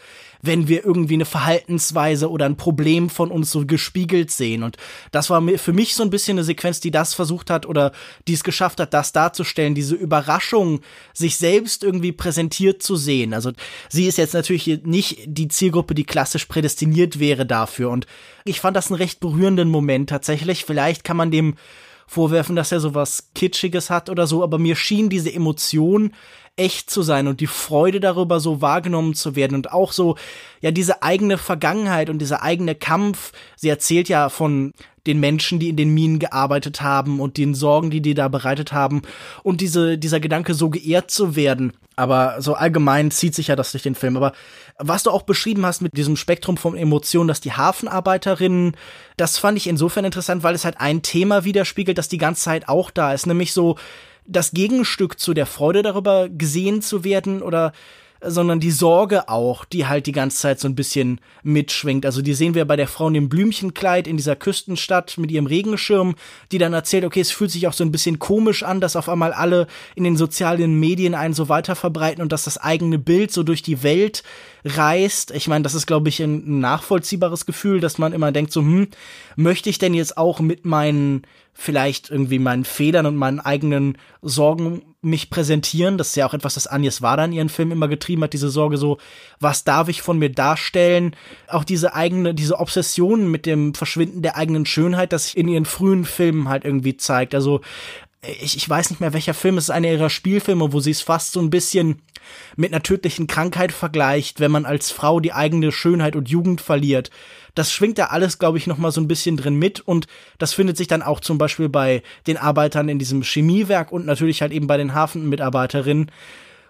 [0.47, 4.63] wenn wir irgendwie eine Verhaltensweise oder ein Problem von uns so gespiegelt sehen.
[4.63, 4.77] Und
[5.13, 7.93] das war für mich so ein bisschen eine Sequenz, die das versucht hat oder
[8.27, 10.81] die es geschafft hat, das darzustellen, diese Überraschung,
[11.13, 13.35] sich selbst irgendwie präsentiert zu sehen.
[13.35, 13.53] Also
[13.89, 17.91] sie ist jetzt natürlich nicht die Zielgruppe, die klassisch prädestiniert wäre dafür.
[17.91, 18.07] Und
[18.45, 20.65] ich fand das einen recht berührenden Moment tatsächlich.
[20.65, 21.57] Vielleicht kann man dem
[22.07, 26.13] vorwerfen, dass er sowas Kitschiges hat oder so, aber mir schien diese Emotion
[26.57, 30.17] echt zu sein und die Freude darüber, so wahrgenommen zu werden und auch so,
[30.61, 33.33] ja, diese eigene Vergangenheit und dieser eigene Kampf.
[33.57, 34.73] Sie erzählt ja von
[35.07, 38.73] den Menschen, die in den Minen gearbeitet haben und den Sorgen, die die da bereitet
[38.73, 39.03] haben
[39.43, 41.73] und diese, dieser Gedanke, so geehrt zu werden.
[41.95, 44.17] Aber so allgemein zieht sich ja das durch den Film.
[44.17, 44.33] Aber
[44.79, 48.77] was du auch beschrieben hast mit diesem Spektrum von Emotionen, dass die Hafenarbeiterinnen,
[49.17, 52.69] das fand ich insofern interessant, weil es halt ein Thema widerspiegelt, das die ganze Zeit
[52.69, 53.77] auch da ist, nämlich so
[54.27, 57.73] das Gegenstück zu der Freude darüber gesehen zu werden oder
[58.23, 62.07] sondern die Sorge auch, die halt die ganze Zeit so ein bisschen mitschwingt.
[62.07, 65.47] Also die sehen wir bei der Frau in dem Blümchenkleid in dieser Küstenstadt mit ihrem
[65.47, 66.15] Regenschirm,
[66.51, 69.09] die dann erzählt, okay, es fühlt sich auch so ein bisschen komisch an, dass auf
[69.09, 71.77] einmal alle in den sozialen Medien einen so weiter
[72.19, 74.23] und dass das eigene Bild so durch die Welt
[74.67, 75.31] reist.
[75.31, 78.89] Ich meine, das ist, glaube ich, ein nachvollziehbares Gefühl, dass man immer denkt, so, hm,
[79.37, 81.23] möchte ich denn jetzt auch mit meinen
[81.59, 85.97] vielleicht irgendwie meinen Fehlern und meinen eigenen Sorgen mich präsentieren.
[85.97, 88.51] Das ist ja auch etwas, das Agnes Wader in ihren Film immer getrieben hat, diese
[88.51, 88.99] Sorge so,
[89.41, 91.17] was darf ich von mir darstellen?
[91.49, 95.65] Auch diese eigene, diese Obsession mit dem Verschwinden der eigenen Schönheit, das sich in ihren
[95.65, 97.35] frühen Filmen halt irgendwie zeigt.
[97.35, 97.63] Also
[98.41, 101.03] ich, ich weiß nicht mehr welcher Film, es ist einer ihrer Spielfilme, wo sie es
[101.03, 102.03] fast so ein bisschen
[102.57, 107.11] mit einer tödlichen Krankheit vergleicht, wenn man als Frau die eigene Schönheit und Jugend verliert.
[107.55, 110.07] Das schwingt da alles, glaube ich, noch mal so ein bisschen drin mit und
[110.39, 114.43] das findet sich dann auch zum Beispiel bei den Arbeitern in diesem Chemiewerk und natürlich
[114.43, 116.11] halt eben bei den Hafenmitarbeiterinnen.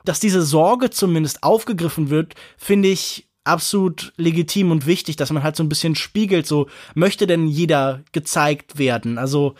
[0.04, 5.56] Dass diese Sorge zumindest aufgegriffen wird, finde ich absolut legitim und wichtig, dass man halt
[5.56, 9.18] so ein bisschen spiegelt, so möchte denn jeder gezeigt werden.
[9.18, 9.54] Also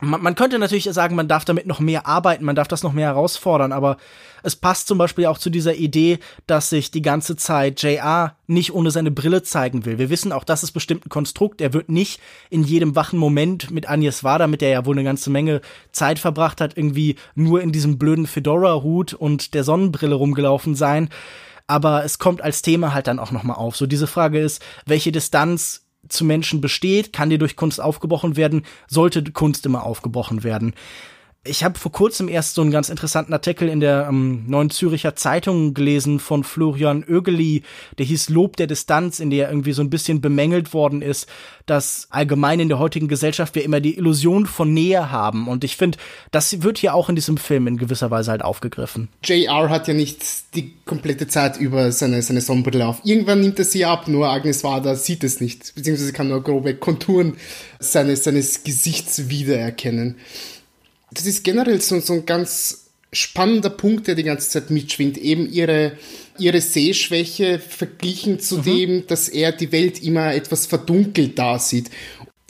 [0.00, 2.92] man, man könnte natürlich sagen, man darf damit noch mehr arbeiten, man darf das noch
[2.92, 3.96] mehr herausfordern, aber
[4.42, 8.72] es passt zum Beispiel auch zu dieser Idee, dass sich die ganze Zeit JR nicht
[8.72, 9.98] ohne seine Brille zeigen will.
[9.98, 11.60] Wir wissen auch, das ist bestimmt ein Konstrukt.
[11.60, 15.04] Er wird nicht in jedem wachen Moment mit Agnes Wader, mit der er wohl eine
[15.04, 15.60] ganze Menge
[15.92, 21.10] Zeit verbracht hat, irgendwie nur in diesem blöden Fedora-Hut und der Sonnenbrille rumgelaufen sein.
[21.66, 23.76] Aber es kommt als Thema halt dann auch nochmal auf.
[23.76, 25.82] So diese Frage ist, welche Distanz
[26.12, 30.74] zu Menschen besteht, kann die durch Kunst aufgebrochen werden, sollte Kunst immer aufgebrochen werden.
[31.42, 35.16] Ich habe vor kurzem erst so einen ganz interessanten Artikel in der ähm, Neuen Züricher
[35.16, 37.62] Zeitung gelesen von Florian Oegeli,
[37.96, 41.26] der hieß Lob der Distanz, in der irgendwie so ein bisschen bemängelt worden ist,
[41.64, 45.48] dass allgemein in der heutigen Gesellschaft wir immer die Illusion von Nähe haben.
[45.48, 45.96] Und ich finde,
[46.30, 49.08] das wird hier auch in diesem Film in gewisser Weise halt aufgegriffen.
[49.24, 50.22] JR hat ja nicht
[50.54, 53.00] die komplette Zeit über seine, seine Sonnenbrille auf.
[53.02, 56.74] Irgendwann nimmt er sie ab, nur Agnes Wader sieht es nicht, beziehungsweise kann nur grobe
[56.74, 57.38] Konturen
[57.78, 60.16] seines, seines Gesichts wiedererkennen
[61.12, 65.18] das ist generell so, so ein ganz spannender Punkt, der die ganze Zeit mitschwingt.
[65.18, 65.92] Eben ihre,
[66.38, 68.62] ihre Sehschwäche verglichen zu mhm.
[68.62, 71.90] dem, dass er die Welt immer etwas verdunkelt da sieht.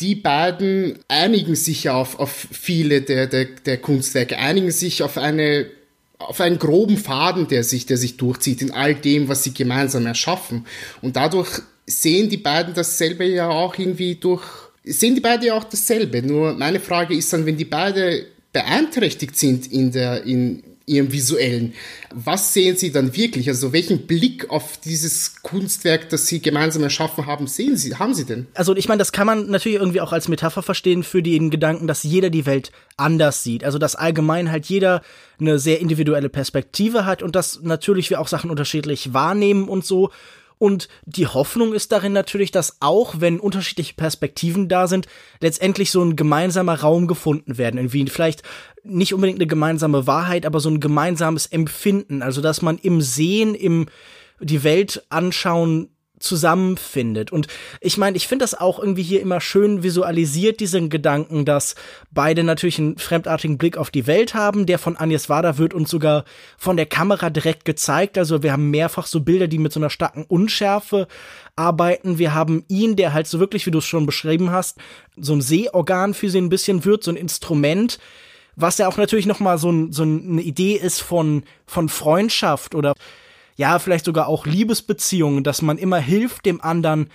[0.00, 5.66] Die beiden einigen sich auf, auf viele der, der, der Kunstwerke, einigen sich auf eine
[6.18, 10.04] auf einen groben Faden, der sich, der sich durchzieht in all dem, was sie gemeinsam
[10.04, 10.66] erschaffen.
[11.00, 14.44] Und dadurch sehen die beiden dasselbe ja auch irgendwie durch,
[14.84, 16.22] sehen die beiden ja auch dasselbe.
[16.22, 21.72] Nur meine Frage ist dann, wenn die beide beeinträchtigt sind in, der, in ihrem visuellen.
[22.12, 23.48] Was sehen Sie dann wirklich?
[23.48, 28.24] Also welchen Blick auf dieses Kunstwerk, das Sie gemeinsam erschaffen haben, sehen Sie, haben Sie
[28.24, 28.48] denn?
[28.54, 31.86] Also ich meine, das kann man natürlich irgendwie auch als Metapher verstehen für den Gedanken,
[31.86, 33.62] dass jeder die Welt anders sieht.
[33.62, 35.02] Also dass allgemein halt jeder
[35.38, 40.10] eine sehr individuelle Perspektive hat und dass natürlich wir auch Sachen unterschiedlich wahrnehmen und so.
[40.60, 45.06] Und die Hoffnung ist darin natürlich, dass auch wenn unterschiedliche Perspektiven da sind,
[45.40, 47.78] letztendlich so ein gemeinsamer Raum gefunden werden.
[47.78, 48.42] Irgendwie vielleicht
[48.84, 52.20] nicht unbedingt eine gemeinsame Wahrheit, aber so ein gemeinsames Empfinden.
[52.20, 53.86] Also dass man im Sehen, im
[54.38, 55.88] die Welt anschauen
[56.20, 57.32] zusammenfindet.
[57.32, 57.48] Und
[57.80, 61.74] ich meine, ich finde das auch irgendwie hier immer schön visualisiert, diesen Gedanken, dass
[62.10, 64.66] beide natürlich einen fremdartigen Blick auf die Welt haben.
[64.66, 66.24] Der von Agnes Wader wird uns sogar
[66.58, 68.18] von der Kamera direkt gezeigt.
[68.18, 71.08] Also wir haben mehrfach so Bilder, die mit so einer starken Unschärfe
[71.56, 72.18] arbeiten.
[72.18, 74.78] Wir haben ihn, der halt so wirklich, wie du es schon beschrieben hast,
[75.16, 77.98] so ein Sehorgan für sie ein bisschen wird, so ein Instrument,
[78.56, 82.74] Was ja auch natürlich noch mal so, ein, so eine Idee ist von, von Freundschaft
[82.74, 82.92] oder
[83.60, 87.10] ja, vielleicht sogar auch Liebesbeziehungen, dass man immer hilft dem anderen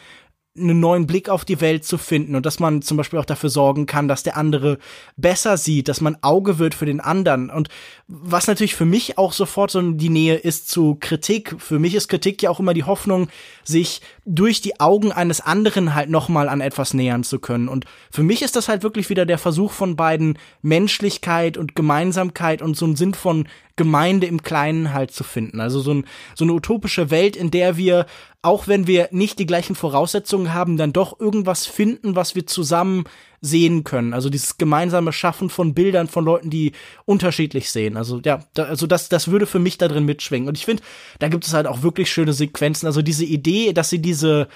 [0.56, 3.50] einen neuen Blick auf die Welt zu finden und dass man zum Beispiel auch dafür
[3.50, 4.78] sorgen kann, dass der andere
[5.18, 7.50] besser sieht, dass man Auge wird für den anderen.
[7.50, 7.70] Und
[8.08, 11.56] was natürlich für mich auch sofort so die Nähe ist zu Kritik.
[11.58, 13.28] Für mich ist Kritik ja auch immer die Hoffnung,
[13.64, 17.68] sich durch die Augen eines anderen halt nochmal an etwas nähern zu können.
[17.68, 22.62] Und für mich ist das halt wirklich wieder der Versuch von beiden Menschlichkeit und Gemeinsamkeit
[22.62, 25.60] und so ein Sinn von Gemeinde im Kleinen halt zu finden.
[25.60, 28.06] Also so, ein, so eine utopische Welt, in der wir,
[28.42, 33.04] auch wenn wir nicht die gleichen Voraussetzungen haben, dann doch irgendwas finden, was wir zusammen
[33.42, 34.14] sehen können.
[34.14, 36.72] Also dieses gemeinsame Schaffen von Bildern von Leuten, die
[37.06, 37.98] unterschiedlich sehen.
[37.98, 40.48] Also ja, da, also das, das würde für mich da drin mitschwingen.
[40.48, 40.82] Und ich finde,
[41.20, 42.88] da gibt es halt auch wirklich schöne Sequenzen.
[42.88, 44.48] Also diese Idee, dass sie diese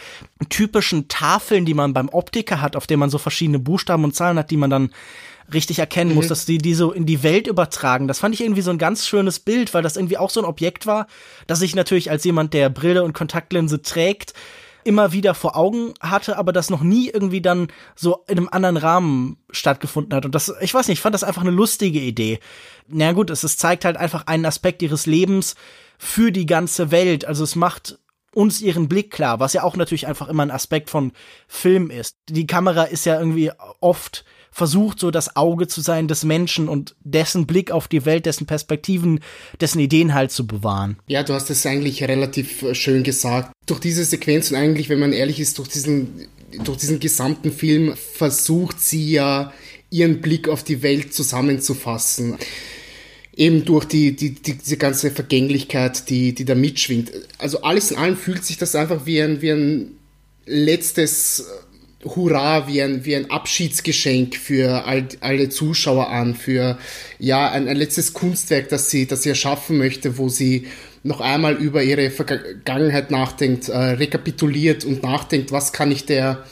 [0.50, 4.40] typischen Tafeln, die man beim Optiker hat, auf denen man so verschiedene Buchstaben und Zahlen
[4.40, 4.92] hat, die man dann
[5.54, 6.16] richtig erkennen mhm.
[6.16, 8.08] muss, dass die die so in die Welt übertragen.
[8.08, 10.46] Das fand ich irgendwie so ein ganz schönes Bild, weil das irgendwie auch so ein
[10.46, 11.08] Objekt war,
[11.48, 14.34] dass ich natürlich als jemand, der Brille und Kontaktlinse trägt,
[14.84, 18.78] immer wieder vor Augen hatte, aber das noch nie irgendwie dann so in einem anderen
[18.78, 20.26] Rahmen stattgefunden hat.
[20.26, 22.40] Und das, ich weiß nicht, ich fand das einfach eine lustige Idee.
[22.88, 25.56] Na naja, gut, es, es zeigt halt einfach einen Aspekt ihres Lebens
[25.98, 27.26] für die ganze Welt.
[27.26, 28.00] Also es macht
[28.34, 31.12] uns ihren Blick klar, was ja auch natürlich einfach immer ein Aspekt von
[31.48, 32.18] Film ist.
[32.30, 36.96] Die Kamera ist ja irgendwie oft versucht, so das Auge zu sein des Menschen und
[37.04, 39.20] dessen Blick auf die Welt, dessen Perspektiven,
[39.62, 40.98] dessen Ideen halt zu bewahren.
[41.08, 43.52] Ja, du hast es eigentlich relativ äh, schön gesagt.
[43.66, 46.28] Durch diese Sequenz und eigentlich, wenn man ehrlich ist, durch diesen,
[46.64, 49.54] durch diesen gesamten Film versucht sie ja,
[49.92, 52.38] ihren Blick auf die Welt zusammenzufassen
[53.40, 57.12] eben durch die, die, die, diese ganze Vergänglichkeit, die, die da mitschwingt.
[57.38, 59.92] Also alles in allem fühlt sich das einfach wie ein, wie ein
[60.46, 61.46] letztes
[62.06, 66.78] Hurra, wie ein, wie ein Abschiedsgeschenk für all, alle Zuschauer an, für
[67.20, 70.68] ja, ein, ein letztes Kunstwerk, das sie, das sie erschaffen möchte, wo sie
[71.04, 76.46] noch einmal über ihre Vergangenheit nachdenkt, äh, rekapituliert und nachdenkt, was kann ich der,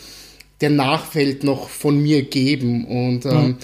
[0.62, 2.86] der Nachwelt noch von mir geben.
[2.86, 3.58] Und ähm, mhm.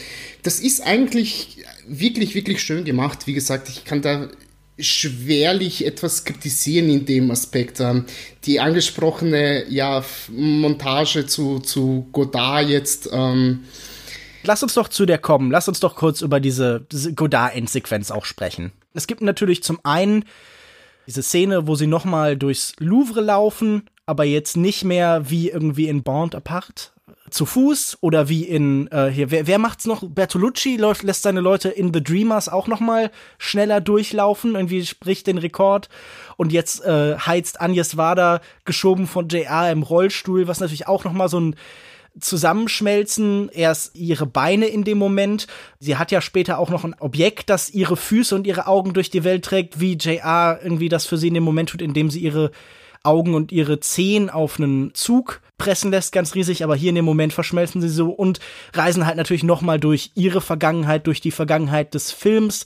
[0.43, 3.28] das ist eigentlich wirklich, wirklich schön gemacht.
[3.28, 4.30] Wie gesagt, ich kann da
[4.80, 7.80] schwerlich etwas kritisieren in dem Aspekt.
[7.80, 8.06] Ähm,
[8.46, 13.10] die angesprochene ja, Montage zu, zu Godard jetzt.
[13.12, 13.64] Ähm
[14.44, 15.52] Lass uns doch zu der kommen.
[15.52, 18.74] Lass uns doch kurz über diese, diese Godard-Endsequenz auch sprechen.
[18.94, 20.26] Es gibt natürlich zum einen
[21.08, 26.04] diese Szene, wo sie nochmal durchs Louvre laufen, aber jetzt nicht mehr wie irgendwie in
[26.04, 26.94] Bond apart,
[27.34, 30.04] zu Fuß oder wie in äh, hier wer, wer macht's noch?
[30.08, 35.28] Bertolucci läuft lässt seine Leute in The Dreamers auch noch mal schneller durchlaufen irgendwie spricht
[35.28, 35.89] den Rekord.
[36.38, 41.13] Und jetzt äh, heizt Agnes Wader geschoben von JR im Rollstuhl was natürlich auch noch
[41.13, 41.56] mal so ein
[42.19, 45.48] zusammenschmelzen, erst ihre Beine in dem Moment.
[45.80, 49.10] Sie hat ja später auch noch ein Objekt, das ihre Füße und ihre Augen durch
[49.10, 52.19] die Welt trägt, wie JR irgendwie das für sie in dem Moment tut, indem sie
[52.19, 52.52] ihre
[53.04, 57.06] Augen und ihre Zehen auf einen Zug pressen lässt, ganz riesig, aber hier in dem
[57.06, 58.39] Moment verschmelzen sie so und
[58.74, 62.66] reisen halt natürlich nochmal durch ihre Vergangenheit, durch die Vergangenheit des Films.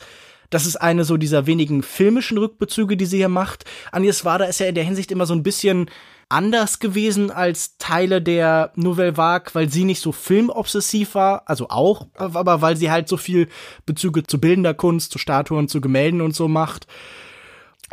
[0.50, 3.65] Das ist eine so dieser wenigen filmischen Rückbezüge, die sie hier macht.
[3.91, 5.89] Agnes Wader ist ja in der Hinsicht immer so ein bisschen
[6.30, 12.08] anders gewesen als Teile der Nouvelle Vague, weil sie nicht so filmobsessiv war, also auch,
[12.15, 13.47] aber weil sie halt so viel
[13.86, 16.88] Bezüge zu bildender Kunst, zu Statuen, zu Gemälden und so macht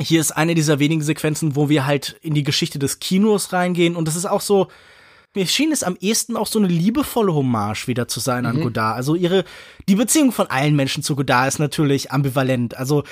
[0.00, 3.96] hier ist eine dieser wenigen Sequenzen, wo wir halt in die Geschichte des Kinos reingehen
[3.96, 4.68] und das ist auch so,
[5.35, 8.62] mir schien es am ehesten auch so eine liebevolle Hommage wieder zu sein an mhm.
[8.62, 8.96] Godard.
[8.96, 9.44] Also ihre,
[9.88, 12.76] die Beziehung von allen Menschen zu Godard ist natürlich ambivalent.
[12.76, 13.02] Also,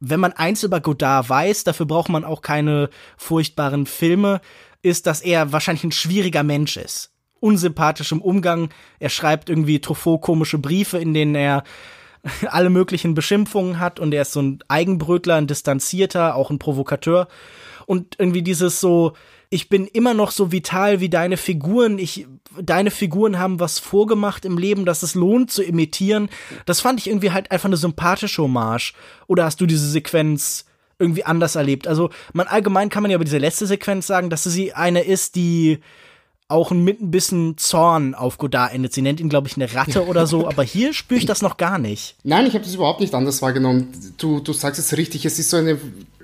[0.00, 4.40] wenn man eins über Godard weiß, dafür braucht man auch keine furchtbaren Filme,
[4.80, 7.10] ist, dass er wahrscheinlich ein schwieriger Mensch ist.
[7.40, 8.70] Unsympathisch im Umgang.
[8.98, 11.64] Er schreibt irgendwie Truffaut-komische Briefe, in denen er
[12.48, 17.28] alle möglichen Beschimpfungen hat und er ist so ein Eigenbrötler, ein Distanzierter, auch ein Provokateur.
[17.86, 19.14] Und irgendwie dieses so,
[19.50, 22.26] ich bin immer noch so vital wie deine Figuren, ich,
[22.60, 26.28] deine Figuren haben was vorgemacht im Leben, dass es lohnt zu imitieren.
[26.66, 28.92] Das fand ich irgendwie halt einfach eine sympathische Hommage.
[29.26, 30.66] Oder hast du diese Sequenz
[30.98, 31.86] irgendwie anders erlebt?
[31.86, 35.34] Also, man allgemein kann man ja über diese letzte Sequenz sagen, dass sie eine ist,
[35.34, 35.78] die,
[36.48, 38.94] auch mit ein bisschen Zorn auf Godard endet.
[38.94, 41.58] Sie nennt ihn, glaube ich, eine Ratte oder so, aber hier spüre ich das noch
[41.58, 42.16] gar nicht.
[42.24, 43.88] Nein, ich habe das überhaupt nicht anders wahrgenommen.
[44.16, 45.78] Du, du sagst es richtig, es ist so eine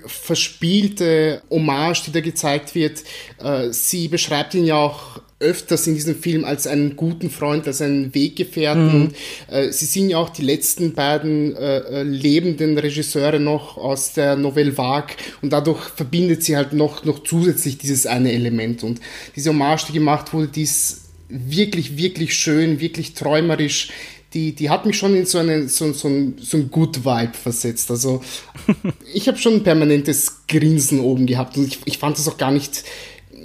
[0.07, 3.03] verspielte Hommage, die da gezeigt wird.
[3.37, 7.81] Äh, sie beschreibt ihn ja auch öfters in diesem Film als einen guten Freund, als
[7.81, 9.03] einen Weggefährten.
[9.03, 9.13] Mhm.
[9.49, 14.37] Äh, sie sind ja auch die letzten beiden äh, äh, lebenden Regisseure noch aus der
[14.37, 18.83] Nouvelle Vague und dadurch verbindet sie halt noch, noch zusätzlich dieses eine Element.
[18.83, 19.01] Und
[19.35, 23.89] diese Hommage, die gemacht wurde, die ist wirklich, wirklich schön, wirklich träumerisch
[24.33, 27.33] die, die hat mich schon in so, einen, so, so, ein, so ein Good Vibe
[27.33, 27.89] versetzt.
[27.89, 28.21] Also
[29.13, 32.51] ich habe schon ein permanentes Grinsen oben gehabt und ich, ich fand das auch gar
[32.51, 32.83] nicht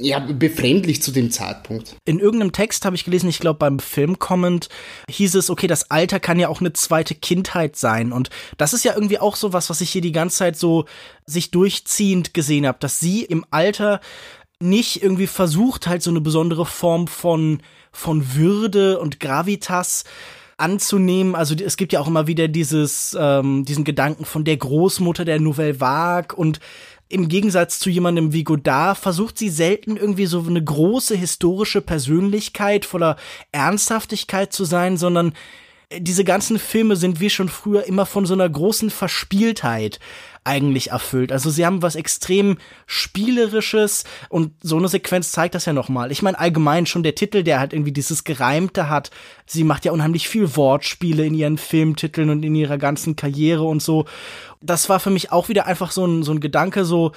[0.00, 1.96] ja, befremdlich zu dem Zeitpunkt.
[2.04, 4.68] In irgendeinem Text habe ich gelesen, ich glaube beim Filmcomment
[5.08, 8.12] hieß es, okay, das Alter kann ja auch eine zweite Kindheit sein.
[8.12, 10.86] Und das ist ja irgendwie auch so was, was ich hier die ganze Zeit so
[11.26, 14.00] sich durchziehend gesehen habe, dass sie im Alter
[14.62, 20.04] nicht irgendwie versucht, halt so eine besondere Form von, von Würde und Gravitas
[20.58, 21.34] anzunehmen.
[21.34, 25.40] Also es gibt ja auch immer wieder dieses, ähm, diesen Gedanken von der Großmutter der
[25.40, 26.60] Nouvelle Vague und
[27.10, 32.84] im Gegensatz zu jemandem wie Godard versucht sie selten irgendwie so eine große historische Persönlichkeit
[32.84, 33.16] voller
[33.52, 35.34] Ernsthaftigkeit zu sein, sondern
[35.98, 39.98] diese ganzen Filme sind wie schon früher immer von so einer großen Verspieltheit
[40.44, 41.32] eigentlich erfüllt.
[41.32, 46.10] Also sie haben was extrem spielerisches und so eine Sequenz zeigt das ja nochmal.
[46.10, 49.10] Ich meine allgemein schon der Titel, der halt irgendwie dieses Gereimte hat.
[49.46, 53.82] Sie macht ja unheimlich viel Wortspiele in ihren Filmtiteln und in ihrer ganzen Karriere und
[53.82, 54.06] so.
[54.62, 57.12] Das war für mich auch wieder einfach so ein, so ein Gedanke, so,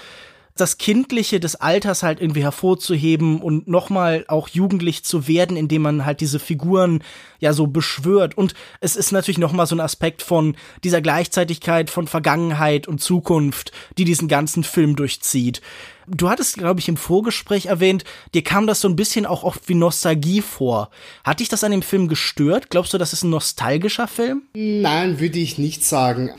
[0.56, 6.06] das Kindliche des Alters halt irgendwie hervorzuheben und nochmal auch jugendlich zu werden, indem man
[6.06, 7.04] halt diese Figuren
[7.40, 8.38] ja so beschwört.
[8.38, 13.72] Und es ist natürlich nochmal so ein Aspekt von dieser Gleichzeitigkeit von Vergangenheit und Zukunft,
[13.98, 15.62] die diesen ganzen Film durchzieht.
[16.08, 19.70] Du hattest, glaube ich, im Vorgespräch erwähnt, dir kam das so ein bisschen auch oft
[19.70, 20.92] wie Nostalgie vor.
[21.24, 22.70] Hat dich das an dem Film gestört?
[22.70, 24.44] Glaubst du, das ist ein nostalgischer Film?
[24.54, 26.32] Nein, würde ich nicht sagen.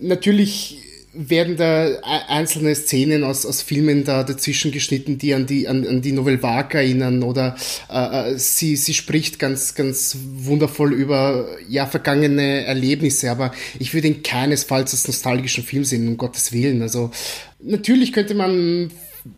[0.00, 0.78] Natürlich
[1.12, 5.86] werden da e-, einzelne Szenen aus, aus Filmen da dazwischen geschnitten, die an die, an,
[5.86, 7.56] an die Nouvelle Vague erinnern oder
[7.90, 14.08] äh, äh, sie, sie spricht ganz, ganz wundervoll über ja, vergangene Erlebnisse, aber ich würde
[14.08, 16.82] ihn keinesfalls als nostalgischen Film sehen, um Gottes Willen.
[16.82, 17.10] Also
[17.60, 18.90] natürlich könnte man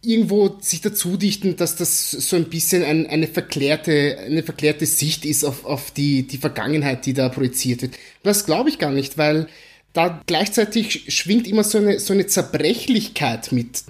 [0.03, 5.25] irgendwo sich dazu dichten, dass das so ein bisschen ein, eine, verklärte, eine verklärte Sicht
[5.25, 7.95] ist auf, auf die, die Vergangenheit, die da projiziert wird.
[8.23, 9.49] Das glaube ich gar nicht, weil
[9.95, 13.85] da gleichzeitig schwingt immer so eine, so eine Zerbrechlichkeit mit.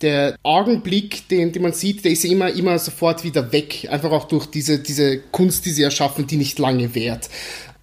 [0.00, 3.88] Der Augenblick, den, den man sieht, der ist immer, immer sofort wieder weg.
[3.90, 7.28] Einfach auch durch diese, diese Kunst, die sie erschaffen, die nicht lange währt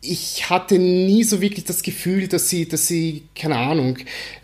[0.08, 3.98] ich hatte nie so wirklich das Gefühl, dass sie, dass sie, keine Ahnung,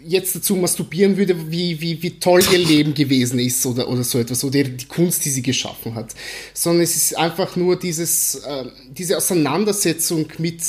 [0.03, 4.19] jetzt dazu masturbieren würde, wie, wie, wie toll ihr Leben gewesen ist oder, oder so
[4.19, 6.13] etwas, oder die Kunst, die sie geschaffen hat.
[6.53, 10.61] Sondern es ist einfach nur dieses, äh, diese Auseinandersetzung mit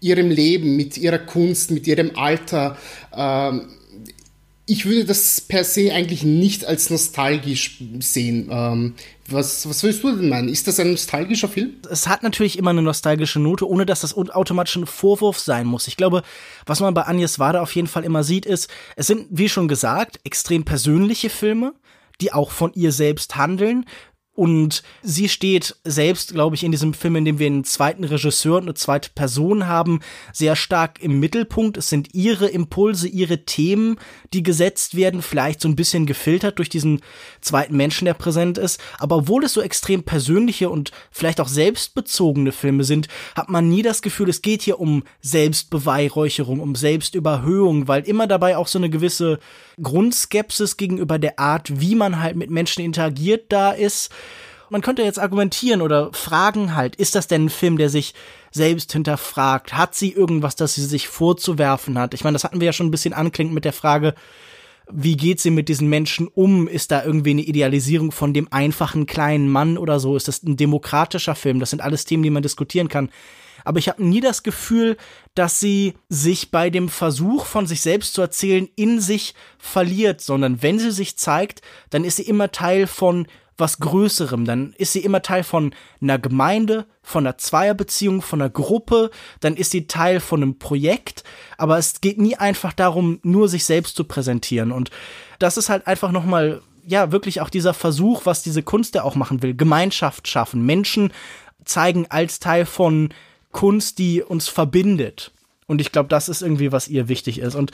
[0.00, 2.76] ihrem Leben, mit ihrer Kunst, mit ihrem Alter.
[3.12, 3.60] Äh,
[4.70, 8.48] ich würde das per se eigentlich nicht als nostalgisch sehen.
[8.52, 8.94] Ähm,
[9.26, 10.48] was, was willst du denn meinen?
[10.48, 11.74] Ist das ein nostalgischer Film?
[11.90, 15.88] Es hat natürlich immer eine nostalgische Note, ohne dass das automatisch ein Vorwurf sein muss.
[15.88, 16.22] Ich glaube,
[16.66, 19.66] was man bei Agnes Wade auf jeden Fall immer sieht, ist, es sind, wie schon
[19.66, 21.74] gesagt, extrem persönliche Filme,
[22.20, 23.86] die auch von ihr selbst handeln,
[24.40, 28.56] und sie steht selbst, glaube ich, in diesem Film, in dem wir einen zweiten Regisseur
[28.56, 30.00] und eine zweite Person haben,
[30.32, 31.76] sehr stark im Mittelpunkt.
[31.76, 33.98] Es sind ihre Impulse, ihre Themen,
[34.32, 37.02] die gesetzt werden, vielleicht so ein bisschen gefiltert durch diesen
[37.42, 38.80] zweiten Menschen, der präsent ist.
[38.98, 43.82] Aber obwohl es so extrem persönliche und vielleicht auch selbstbezogene Filme sind, hat man nie
[43.82, 48.88] das Gefühl, es geht hier um Selbstbeweihräucherung, um Selbstüberhöhung, weil immer dabei auch so eine
[48.88, 49.38] gewisse
[49.82, 54.10] Grundskepsis gegenüber der Art, wie man halt mit Menschen interagiert, da ist.
[54.68, 58.14] Man könnte jetzt argumentieren oder fragen halt, ist das denn ein Film, der sich
[58.52, 59.72] selbst hinterfragt?
[59.72, 62.14] Hat sie irgendwas, das sie sich vorzuwerfen hat?
[62.14, 64.14] Ich meine, das hatten wir ja schon ein bisschen anklingend mit der Frage,
[64.92, 66.68] wie geht sie mit diesen Menschen um?
[66.68, 70.16] Ist da irgendwie eine Idealisierung von dem einfachen kleinen Mann oder so?
[70.16, 71.60] Ist das ein demokratischer Film?
[71.60, 73.10] Das sind alles Themen, die man diskutieren kann
[73.64, 74.96] aber ich habe nie das Gefühl,
[75.34, 80.62] dass sie sich bei dem Versuch von sich selbst zu erzählen in sich verliert, sondern
[80.62, 83.26] wenn sie sich zeigt, dann ist sie immer Teil von
[83.60, 88.50] was Größerem, dann ist sie immer Teil von einer Gemeinde, von einer Zweierbeziehung, von einer
[88.50, 91.22] Gruppe, dann ist sie Teil von einem Projekt,
[91.58, 94.72] aber es geht nie einfach darum, nur sich selbst zu präsentieren.
[94.72, 94.90] Und
[95.38, 99.14] das ist halt einfach nochmal ja, wirklich auch dieser Versuch, was diese Kunst ja auch
[99.14, 101.12] machen will, Gemeinschaft schaffen, Menschen
[101.64, 103.10] zeigen als Teil von
[103.52, 105.32] Kunst, die uns verbindet.
[105.66, 107.54] Und ich glaube, das ist irgendwie, was ihr wichtig ist.
[107.54, 107.72] Und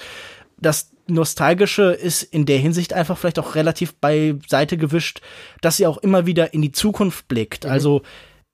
[0.58, 5.20] das Nostalgische ist in der Hinsicht einfach vielleicht auch relativ beiseite gewischt,
[5.60, 7.64] dass sie auch immer wieder in die Zukunft blickt.
[7.64, 7.70] Mhm.
[7.70, 8.02] Also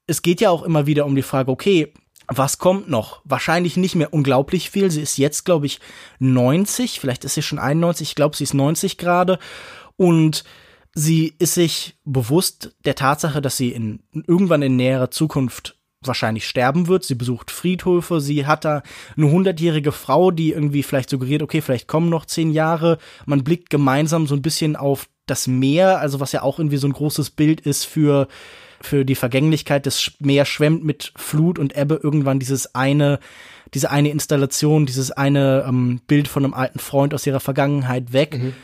[0.06, 1.92] es geht ja auch immer wieder um die Frage, okay,
[2.28, 3.20] was kommt noch?
[3.24, 4.90] Wahrscheinlich nicht mehr unglaublich viel.
[4.90, 5.80] Sie ist jetzt, glaube ich,
[6.18, 9.38] 90, vielleicht ist sie schon 91, ich glaube, sie ist 90 gerade.
[9.96, 10.44] Und
[10.94, 16.88] sie ist sich bewusst der Tatsache, dass sie in irgendwann in näherer Zukunft wahrscheinlich sterben
[16.88, 17.04] wird.
[17.04, 18.20] Sie besucht Friedhöfe.
[18.20, 18.82] Sie hat da
[19.16, 22.98] eine hundertjährige Frau, die irgendwie vielleicht suggeriert, okay, vielleicht kommen noch zehn Jahre.
[23.26, 26.88] Man blickt gemeinsam so ein bisschen auf das Meer, also was ja auch irgendwie so
[26.88, 28.28] ein großes Bild ist für
[28.84, 33.20] für die Vergänglichkeit des Meer schwemmt mit Flut und Ebbe irgendwann dieses eine,
[33.74, 38.38] diese eine Installation, dieses eine ähm, Bild von einem alten Freund aus ihrer Vergangenheit weg,
[38.38, 38.54] mhm.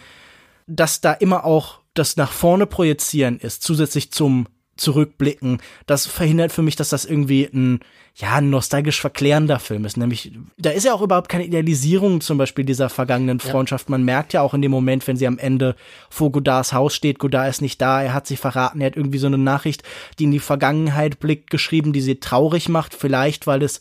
[0.66, 4.46] dass da immer auch das nach vorne projizieren ist, zusätzlich zum
[4.78, 5.58] Zurückblicken.
[5.86, 7.80] Das verhindert für mich, dass das irgendwie ein
[8.20, 9.96] ja, ein nostalgisch verklärender Film ist.
[9.96, 13.88] Nämlich, da ist ja auch überhaupt keine Idealisierung zum Beispiel dieser vergangenen Freundschaft.
[13.88, 13.92] Ja.
[13.92, 15.76] Man merkt ja auch in dem Moment, wenn sie am Ende
[16.10, 19.18] vor Godards Haus steht, Godard ist nicht da, er hat sich verraten, er hat irgendwie
[19.18, 19.84] so eine Nachricht,
[20.18, 23.78] die in die Vergangenheit blickt, geschrieben, die sie traurig macht, vielleicht, weil es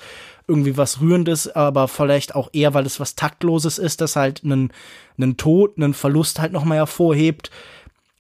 [0.47, 4.71] irgendwie was Rührendes, aber vielleicht auch eher, weil es was Taktloses ist, das halt einen,
[5.17, 7.49] einen Tod, einen Verlust halt nochmal hervorhebt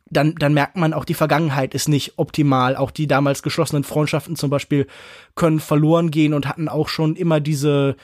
[0.09, 2.75] dann, dann merkt man auch, die Vergangenheit ist nicht optimal.
[2.75, 4.87] Auch die damals geschlossenen Freundschaften zum Beispiel
[5.35, 7.95] können verloren gehen und hatten auch schon immer diese,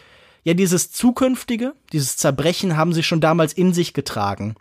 [0.44, 4.56] ja, dieses Zukünftige, dieses Zerbrechen haben sie schon damals in sich getragen.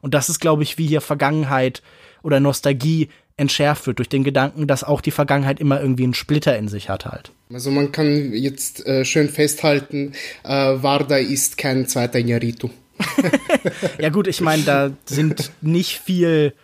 [0.00, 1.82] Und das ist, glaube ich, wie hier Vergangenheit
[2.22, 6.56] oder Nostalgie entschärft wird durch den Gedanken, dass auch die Vergangenheit immer irgendwie einen Splitter
[6.56, 7.32] in sich hat halt.
[7.52, 12.70] Also man kann jetzt äh, schön festhalten, äh, Varda ist kein zweiter Iñárritu.
[14.00, 16.54] ja gut, ich meine, da sind nicht viel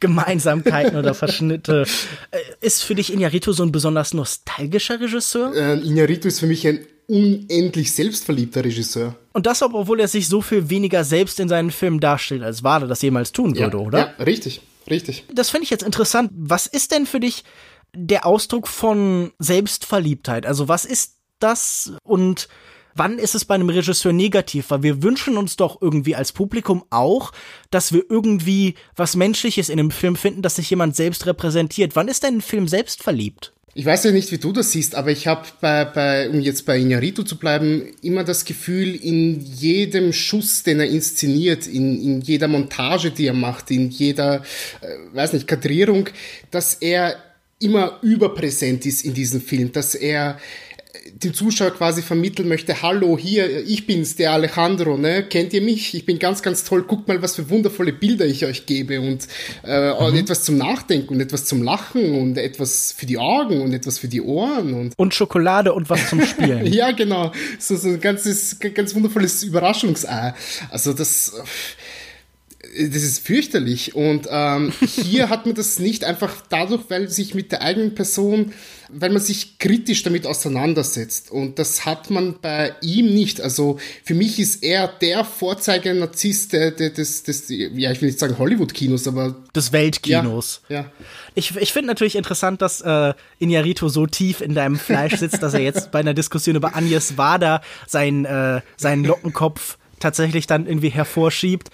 [0.00, 1.86] Gemeinsamkeiten oder Verschnitte.
[2.30, 5.54] Äh, ist für dich Iñárritu so ein besonders nostalgischer Regisseur?
[5.54, 9.16] Äh, Iñárritu ist für mich ein unendlich selbstverliebter Regisseur.
[9.32, 12.86] Und das, obwohl er sich so viel weniger selbst in seinen Filmen darstellt, als Wade
[12.86, 13.98] das jemals tun würde, ja, oder?
[13.98, 15.24] Ja, richtig, richtig.
[15.32, 16.30] Das finde ich jetzt interessant.
[16.34, 17.44] Was ist denn für dich
[17.94, 20.46] der Ausdruck von Selbstverliebtheit?
[20.46, 22.48] Also was ist das und
[22.94, 24.70] wann ist es bei einem Regisseur negativ?
[24.70, 27.32] Weil wir wünschen uns doch irgendwie als Publikum auch,
[27.70, 31.96] dass wir irgendwie was Menschliches in einem Film finden, dass sich jemand selbst repräsentiert.
[31.96, 33.52] Wann ist denn ein Film selbst verliebt?
[33.72, 36.66] Ich weiß ja nicht, wie du das siehst, aber ich habe bei, bei, um jetzt
[36.66, 42.20] bei Iñárritu zu bleiben, immer das Gefühl, in jedem Schuss, den er inszeniert, in, in
[42.20, 44.42] jeder Montage, die er macht, in jeder,
[44.80, 46.08] äh, weiß nicht, Kadrierung,
[46.50, 47.16] dass er
[47.60, 50.38] immer überpräsent ist in diesem Film, dass er
[51.14, 55.24] dem Zuschauer quasi vermitteln möchte, hallo, hier, ich bin's, der Alejandro, ne?
[55.24, 55.94] Kennt ihr mich?
[55.94, 56.82] Ich bin ganz, ganz toll.
[56.82, 59.26] Guckt mal, was für wundervolle Bilder ich euch gebe und
[59.64, 60.16] äh, mhm.
[60.16, 64.08] etwas zum Nachdenken und etwas zum Lachen und etwas für die Augen und etwas für
[64.08, 66.66] die Ohren und und Schokolade und was zum Spielen.
[66.72, 67.32] ja, genau.
[67.58, 70.34] So, so ein ganzes, ganz wundervolles Überraschungsei.
[70.70, 71.32] Also das
[72.72, 73.94] das ist fürchterlich.
[73.94, 78.52] Und ähm, hier hat man das nicht einfach dadurch, weil sich mit der eigenen Person,
[78.88, 81.30] weil man sich kritisch damit auseinandersetzt.
[81.30, 83.40] Und das hat man bei ihm nicht.
[83.40, 89.08] Also für mich ist er der Vorzeige-Narzisst des, des, ja, ich will nicht sagen Hollywood-Kinos,
[89.08, 89.36] aber.
[89.54, 90.62] Des Weltkinos.
[90.68, 90.80] Ja.
[90.80, 90.92] ja.
[91.34, 95.54] Ich, ich finde natürlich interessant, dass äh, Inyarito so tief in deinem Fleisch sitzt, dass
[95.54, 100.88] er jetzt bei einer Diskussion über Agnes Wader sein, äh, seinen Lockenkopf tatsächlich dann irgendwie
[100.88, 101.70] hervorschiebt.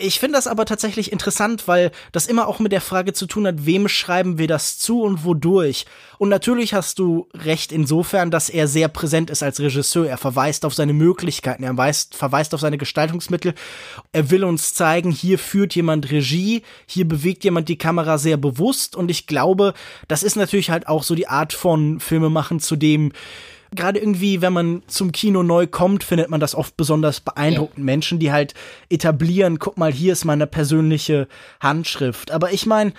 [0.00, 3.48] Ich finde das aber tatsächlich interessant, weil das immer auch mit der Frage zu tun
[3.48, 5.86] hat, wem schreiben wir das zu und wodurch.
[6.18, 10.08] Und natürlich hast du recht insofern, dass er sehr präsent ist als Regisseur.
[10.08, 13.54] Er verweist auf seine Möglichkeiten, er weist, verweist auf seine Gestaltungsmittel.
[14.12, 18.94] Er will uns zeigen, hier führt jemand Regie, hier bewegt jemand die Kamera sehr bewusst.
[18.94, 19.74] Und ich glaube,
[20.06, 23.12] das ist natürlich halt auch so die Art von Filmemachen, zu dem
[23.74, 27.78] gerade irgendwie, wenn man zum Kino neu kommt, findet man das oft besonders beeindruckend.
[27.78, 27.84] Ja.
[27.84, 28.54] Menschen, die halt
[28.88, 31.28] etablieren, guck mal, hier ist meine persönliche
[31.60, 32.30] Handschrift.
[32.30, 32.92] Aber ich meine,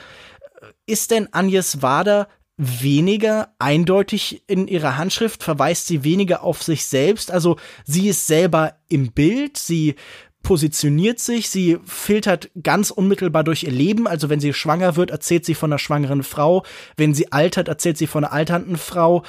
[0.86, 5.44] ist denn Agnes Wader weniger eindeutig in ihrer Handschrift?
[5.44, 7.32] Verweist sie weniger auf sich selbst?
[7.32, 9.96] Also sie ist selber im Bild, sie
[10.44, 14.08] positioniert sich, sie filtert ganz unmittelbar durch ihr Leben.
[14.08, 16.64] Also wenn sie schwanger wird, erzählt sie von einer schwangeren Frau.
[16.98, 19.24] Wenn sie altert, erzählt sie von einer alternden Frau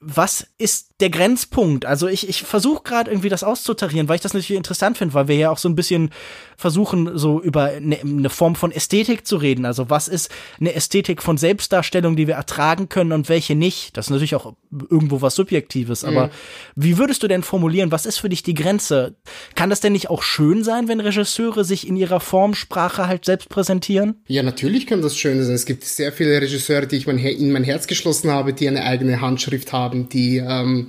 [0.00, 1.86] was ist der Grenzpunkt?
[1.86, 5.28] Also ich, ich versuche gerade irgendwie das auszutarieren, weil ich das natürlich interessant finde, weil
[5.28, 6.10] wir ja auch so ein bisschen
[6.56, 9.64] versuchen, so über eine, eine Form von Ästhetik zu reden.
[9.64, 13.96] Also was ist eine Ästhetik von Selbstdarstellung, die wir ertragen können und welche nicht?
[13.96, 14.54] Das ist natürlich auch
[14.90, 16.30] irgendwo was Subjektives, aber mhm.
[16.74, 19.14] wie würdest du denn formulieren, was ist für dich die Grenze?
[19.54, 23.48] Kann das denn nicht auch schön sein, wenn Regisseure sich in ihrer Formsprache halt selbst
[23.48, 24.16] präsentieren?
[24.26, 25.54] Ja, natürlich kann das schön sein.
[25.54, 28.82] Es gibt sehr viele Regisseure, die ich mein, in mein Herz geschlossen habe, die eine
[28.82, 30.87] eigene Handschrift haben, die ähm,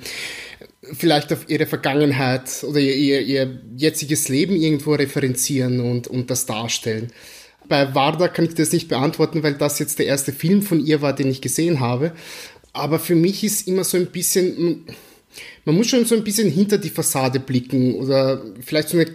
[0.82, 6.46] vielleicht auf ihre Vergangenheit oder ihr, ihr, ihr jetziges Leben irgendwo referenzieren und, und das
[6.46, 7.12] darstellen.
[7.68, 11.02] Bei Warda kann ich das nicht beantworten, weil das jetzt der erste Film von ihr
[11.02, 12.14] war, den ich gesehen habe.
[12.74, 14.86] Aber für mich ist immer so ein bisschen,
[15.66, 19.08] man muss schon so ein bisschen hinter die Fassade blicken oder vielleicht so eine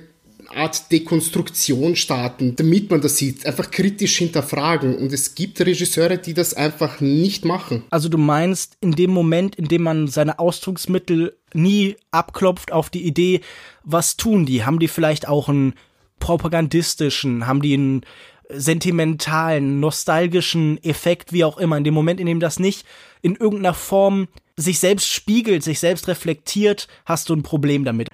[0.57, 4.97] Art Dekonstruktion starten, damit man das sieht, einfach kritisch hinterfragen.
[4.97, 7.85] Und es gibt Regisseure, die das einfach nicht machen.
[7.91, 13.07] Also du meinst, in dem Moment, in dem man seine Ausdrucksmittel nie abklopft auf die
[13.07, 13.41] Idee,
[13.85, 14.65] was tun die?
[14.65, 15.75] Haben die vielleicht auch einen
[16.19, 18.03] propagandistischen, haben die einen
[18.49, 21.77] sentimentalen, nostalgischen Effekt, wie auch immer.
[21.77, 22.87] In dem Moment, in dem das nicht
[23.23, 28.09] in irgendeiner Form sich selbst spiegelt, sich selbst reflektiert, hast du ein Problem damit.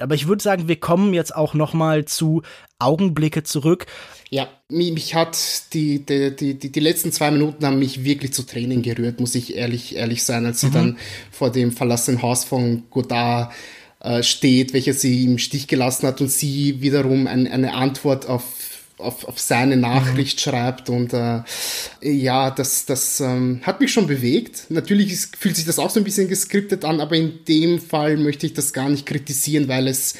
[0.00, 2.42] Aber ich würde sagen, wir kommen jetzt auch noch mal zu
[2.78, 3.86] Augenblicke zurück.
[4.30, 5.36] Ja, mich hat
[5.74, 9.56] die, die, die, die, letzten zwei Minuten haben mich wirklich zu Tränen gerührt, muss ich
[9.56, 10.72] ehrlich, ehrlich sein, als sie mhm.
[10.72, 10.98] dann
[11.30, 13.52] vor dem verlassenen Haus von Godard
[14.00, 18.71] äh, steht, welcher sie im Stich gelassen hat und sie wiederum ein, eine Antwort auf
[19.02, 20.50] auf, auf seine Nachricht mhm.
[20.50, 21.42] schreibt und äh,
[22.00, 24.66] ja, das, das ähm, hat mich schon bewegt.
[24.68, 28.16] Natürlich ist, fühlt sich das auch so ein bisschen geskriptet an, aber in dem Fall
[28.16, 30.14] möchte ich das gar nicht kritisieren, weil es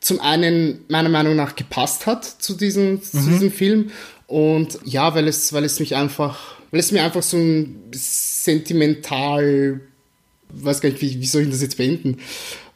[0.00, 3.02] zum einen meiner Meinung nach gepasst hat zu diesem, mhm.
[3.02, 3.90] zu diesem Film
[4.26, 9.80] und ja, weil es, weil es mich einfach, weil es mir einfach so ein sentimental,
[10.50, 12.18] weiß gar nicht, wie, wie soll ich das jetzt beenden?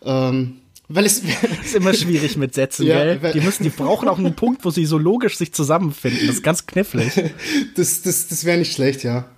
[0.04, 0.56] Ähm,
[0.88, 1.22] weil es
[1.64, 3.32] ist immer schwierig mit Sätzen, ja, gell?
[3.32, 6.26] Die müssen, die brauchen auch einen Punkt, wo sie so logisch sich zusammenfinden.
[6.26, 7.12] Das ist ganz knifflig.
[7.76, 9.28] Das, das, das wäre nicht schlecht, ja.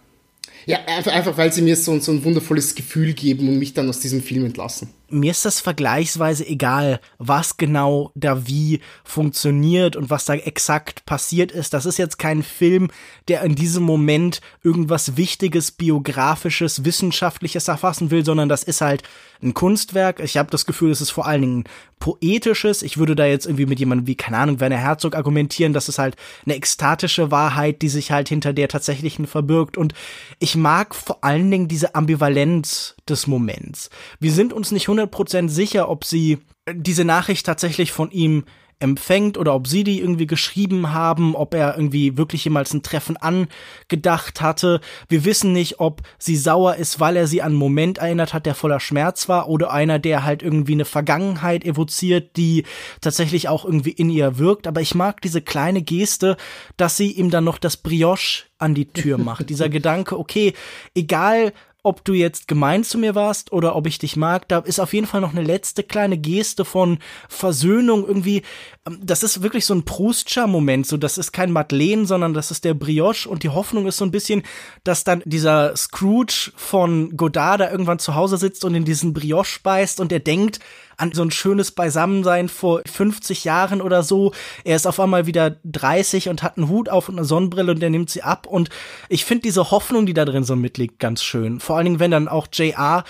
[0.66, 3.88] Ja, einfach, einfach weil sie mir so, so ein wundervolles Gefühl geben und mich dann
[3.88, 10.10] aus diesem Film entlassen mir ist das vergleichsweise egal, was genau da wie funktioniert und
[10.10, 11.74] was da exakt passiert ist.
[11.74, 12.88] Das ist jetzt kein Film,
[13.28, 19.02] der in diesem Moment irgendwas Wichtiges, biografisches, wissenschaftliches erfassen will, sondern das ist halt
[19.42, 20.20] ein Kunstwerk.
[20.20, 21.64] Ich habe das Gefühl, es ist vor allen Dingen
[21.98, 22.82] poetisches.
[22.82, 25.98] Ich würde da jetzt irgendwie mit jemandem wie, keine Ahnung, Werner Herzog argumentieren, das ist
[25.98, 29.76] halt eine ekstatische Wahrheit, die sich halt hinter der tatsächlichen verbirgt.
[29.76, 29.94] Und
[30.38, 33.90] ich mag vor allen Dingen diese Ambivalenz des Moments.
[34.20, 36.38] Wir sind uns nicht 100% sicher, ob sie
[36.72, 38.44] diese Nachricht tatsächlich von ihm
[38.78, 43.16] empfängt oder ob sie die irgendwie geschrieben haben, ob er irgendwie wirklich jemals ein Treffen
[43.16, 44.80] angedacht hatte.
[45.08, 48.44] Wir wissen nicht, ob sie sauer ist, weil er sie an einen Moment erinnert hat,
[48.44, 52.64] der voller Schmerz war oder einer, der halt irgendwie eine Vergangenheit evoziert, die
[53.00, 54.66] tatsächlich auch irgendwie in ihr wirkt.
[54.66, 56.36] Aber ich mag diese kleine Geste,
[56.76, 59.48] dass sie ihm dann noch das Brioche an die Tür macht.
[59.48, 60.52] Dieser Gedanke, okay,
[60.94, 61.54] egal
[61.86, 64.92] ob du jetzt gemein zu mir warst oder ob ich dich mag, da ist auf
[64.92, 68.42] jeden Fall noch eine letzte kleine Geste von Versöhnung irgendwie.
[68.86, 72.50] Ähm, das ist wirklich so ein Proustscher Moment, so das ist kein Madeleine, sondern das
[72.50, 74.42] ist der Brioche und die Hoffnung ist so ein bisschen,
[74.82, 79.60] dass dann dieser Scrooge von Godard da irgendwann zu Hause sitzt und in diesen Brioche
[79.62, 80.58] beißt und er denkt,
[80.96, 84.32] an so ein schönes Beisammensein vor 50 Jahren oder so.
[84.64, 87.82] Er ist auf einmal wieder 30 und hat einen Hut auf und eine Sonnenbrille und
[87.82, 88.46] er nimmt sie ab.
[88.46, 88.70] Und
[89.08, 91.60] ich finde diese Hoffnung, die da drin so mitliegt, ganz schön.
[91.60, 93.04] Vor allen Dingen, wenn dann auch JR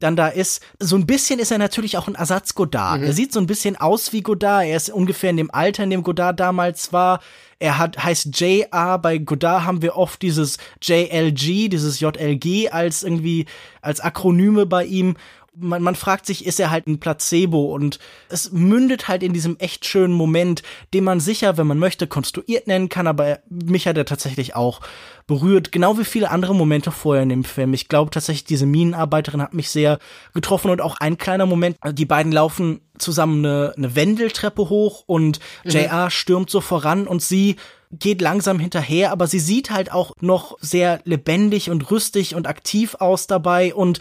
[0.00, 0.62] dann da ist.
[0.78, 3.00] So ein bisschen ist er natürlich auch ein Ersatz Godard.
[3.00, 3.06] Mhm.
[3.06, 4.64] Er sieht so ein bisschen aus wie Godard.
[4.64, 7.20] Er ist ungefähr in dem Alter, in dem Godard damals war.
[7.58, 8.98] Er hat, heißt JR.
[8.98, 13.44] Bei Godard haben wir oft dieses JLG, dieses JLG als irgendwie,
[13.82, 15.16] als Akronyme bei ihm
[15.54, 17.74] man, man fragt sich, ist er halt ein Placebo?
[17.74, 17.98] Und
[18.28, 20.62] es mündet halt in diesem echt schönen Moment,
[20.94, 24.80] den man sicher, wenn man möchte, konstruiert nennen kann, aber mich hat er tatsächlich auch
[25.26, 27.72] berührt, genau wie viele andere Momente vorher in dem Film.
[27.72, 29.98] Ich glaube tatsächlich, diese Minenarbeiterin hat mich sehr
[30.34, 35.38] getroffen und auch ein kleiner Moment, die beiden laufen zusammen eine, eine Wendeltreppe hoch und
[35.64, 35.70] mhm.
[35.70, 37.56] JR stürmt so voran und sie
[37.92, 42.94] geht langsam hinterher, aber sie sieht halt auch noch sehr lebendig und rüstig und aktiv
[43.00, 43.98] aus dabei und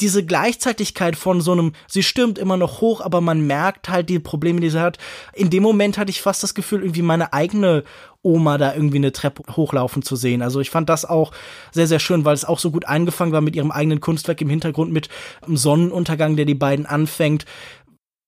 [0.00, 4.18] diese Gleichzeitigkeit von so einem, sie stürmt immer noch hoch, aber man merkt halt die
[4.18, 4.98] Probleme, die sie hat.
[5.32, 7.84] In dem Moment hatte ich fast das Gefühl, irgendwie meine eigene
[8.22, 10.42] Oma da irgendwie eine Treppe hochlaufen zu sehen.
[10.42, 11.32] Also ich fand das auch
[11.72, 14.50] sehr, sehr schön, weil es auch so gut eingefangen war mit ihrem eigenen Kunstwerk im
[14.50, 15.08] Hintergrund, mit
[15.42, 17.44] einem Sonnenuntergang, der die beiden anfängt.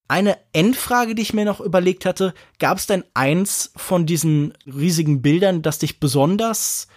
[0.09, 5.23] Eine Endfrage, die ich mir noch überlegt hatte, gab es denn eins von diesen riesigen
[5.23, 6.89] Bildern, das dich besonders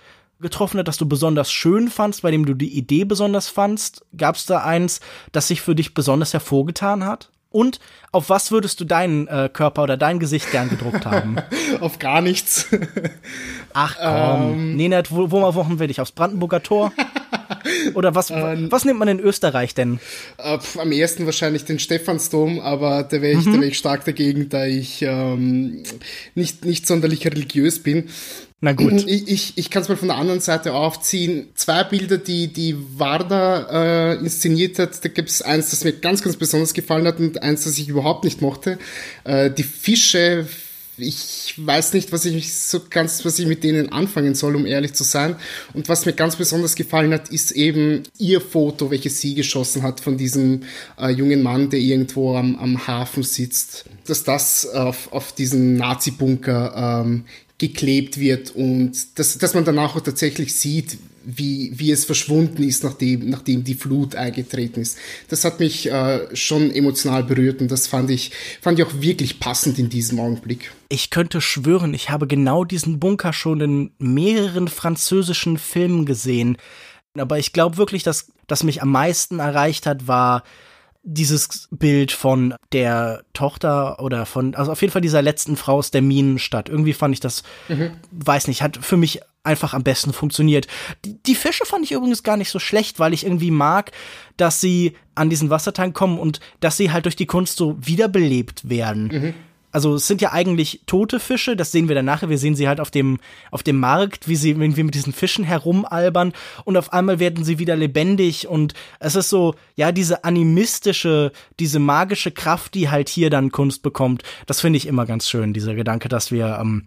[0.43, 4.05] getroffen hat, das du besonders schön fandst, bei dem du die Idee besonders fandst?
[4.15, 4.99] Gab es da eins,
[5.31, 7.31] das sich für dich besonders hervorgetan hat?
[7.53, 7.79] Und
[8.11, 11.37] auf was würdest du deinen äh, Körper oder dein Gesicht gern gedruckt haben?
[11.81, 12.67] auf gar nichts.
[13.73, 14.53] Ach komm.
[14.53, 16.01] Ähm, nee, nicht, wo, wo machen wir dich?
[16.01, 16.91] Aufs Brandenburger Tor?
[17.93, 19.99] Oder was, ähm, was nimmt man in Österreich denn?
[20.37, 23.61] Äh, am ersten wahrscheinlich den Stephansdom, aber da wäre ich, mhm.
[23.61, 25.83] wär ich stark dagegen, da ich ähm,
[26.35, 28.09] nicht, nicht sonderlich religiös bin.
[28.63, 28.93] Na gut.
[29.07, 31.49] Ich, ich, ich kann es mal von der anderen Seite aufziehen.
[31.53, 35.03] Zwei Bilder, die, die Warda äh, inszeniert hat.
[35.03, 37.89] Da gibt es eins, das mir ganz, ganz besonders gefallen hat und eins, das ich
[37.89, 38.79] überhaupt nicht mochte.
[39.25, 40.47] Äh, die Fische
[40.95, 44.93] ich weiß nicht, was ich so ganz, was ich mit denen anfangen soll, um ehrlich
[44.93, 45.37] zu sein.
[45.73, 50.01] Und was mir ganz besonders gefallen hat, ist eben ihr Foto, welches sie geschossen hat
[50.01, 50.61] von diesem
[50.99, 53.85] äh, jungen Mann, der irgendwo am, am Hafen sitzt.
[54.05, 57.25] Dass das auf, auf diesen Nazi-Bunker ähm,
[57.57, 62.83] geklebt wird und dass, dass man danach auch tatsächlich sieht, wie, wie es verschwunden ist,
[62.83, 64.97] nachdem, nachdem die Flut eingetreten ist.
[65.29, 68.31] Das hat mich äh, schon emotional berührt und das fand ich,
[68.61, 70.71] fand ich auch wirklich passend in diesem Augenblick.
[70.89, 76.57] Ich könnte schwören, ich habe genau diesen Bunker schon in mehreren französischen Filmen gesehen.
[77.17, 80.43] Aber ich glaube wirklich, dass, dass mich am meisten erreicht hat, war
[81.03, 85.91] dieses Bild von der Tochter oder von, also auf jeden Fall dieser letzten Frau aus
[85.91, 86.69] der Minenstadt.
[86.69, 87.91] Irgendwie fand ich das, mhm.
[88.11, 90.67] weiß nicht, hat für mich einfach am besten funktioniert.
[91.03, 93.91] Die, die, Fische fand ich übrigens gar nicht so schlecht, weil ich irgendwie mag,
[94.37, 98.69] dass sie an diesen Wassertank kommen und dass sie halt durch die Kunst so wiederbelebt
[98.69, 99.07] werden.
[99.07, 99.33] Mhm
[99.73, 102.29] also es sind ja eigentlich tote Fische, das sehen wir dann nachher.
[102.29, 103.19] Wir sehen sie halt auf dem,
[103.49, 106.31] auf dem Markt, wie sie irgendwie mit diesen Fischen herumalbern
[106.63, 111.79] und auf einmal werden sie wieder lebendig und es ist so, ja, diese animistische, diese
[111.79, 114.21] magische Kraft, die halt hier dann Kunst bekommt.
[114.45, 116.85] Das finde ich immer ganz schön, dieser Gedanke, dass wir, ähm,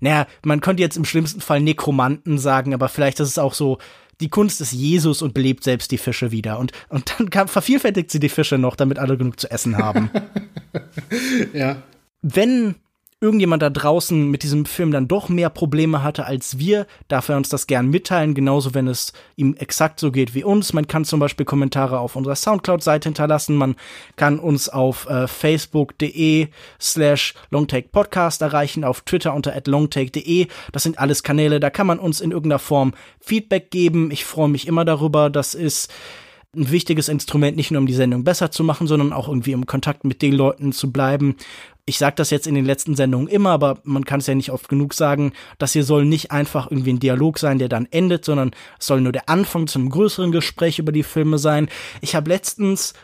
[0.00, 3.78] naja, man könnte jetzt im schlimmsten Fall Nekromanten sagen, aber vielleicht ist es auch so,
[4.20, 6.58] die Kunst ist Jesus und belebt selbst die Fische wieder.
[6.58, 10.10] Und, und dann kann, vervielfältigt sie die Fische noch, damit alle genug zu essen haben.
[11.52, 11.82] ja
[12.26, 12.76] wenn
[13.20, 17.36] irgendjemand da draußen mit diesem Film dann doch mehr Probleme hatte als wir, darf er
[17.36, 20.72] uns das gern mitteilen, genauso wenn es ihm exakt so geht wie uns.
[20.72, 23.76] Man kann zum Beispiel Kommentare auf unserer Soundcloud-Seite hinterlassen, man
[24.16, 26.48] kann uns auf äh, facebook.de
[26.80, 30.48] slash longtakepodcast erreichen, auf Twitter unter longtake.de.
[30.72, 34.10] Das sind alles Kanäle, da kann man uns in irgendeiner Form Feedback geben.
[34.10, 35.30] Ich freue mich immer darüber.
[35.30, 35.90] Das ist
[36.56, 39.66] ein wichtiges Instrument, nicht nur um die Sendung besser zu machen, sondern auch irgendwie im
[39.66, 41.36] Kontakt mit den Leuten zu bleiben,
[41.86, 44.50] ich sage das jetzt in den letzten Sendungen immer, aber man kann es ja nicht
[44.50, 48.24] oft genug sagen, das hier soll nicht einfach irgendwie ein Dialog sein, der dann endet,
[48.24, 51.68] sondern es soll nur der Anfang zu einem größeren Gespräch über die Filme sein.
[52.00, 52.94] Ich habe letztens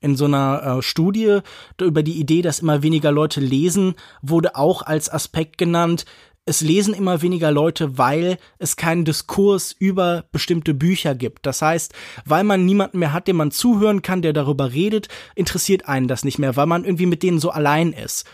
[0.00, 1.40] in so einer äh, Studie
[1.80, 6.04] über die Idee, dass immer weniger Leute lesen, wurde auch als Aspekt genannt,
[6.48, 11.46] es lesen immer weniger Leute, weil es keinen Diskurs über bestimmte Bücher gibt.
[11.46, 11.92] Das heißt,
[12.24, 16.24] weil man niemanden mehr hat, dem man zuhören kann, der darüber redet, interessiert einen das
[16.24, 18.26] nicht mehr, weil man irgendwie mit denen so allein ist.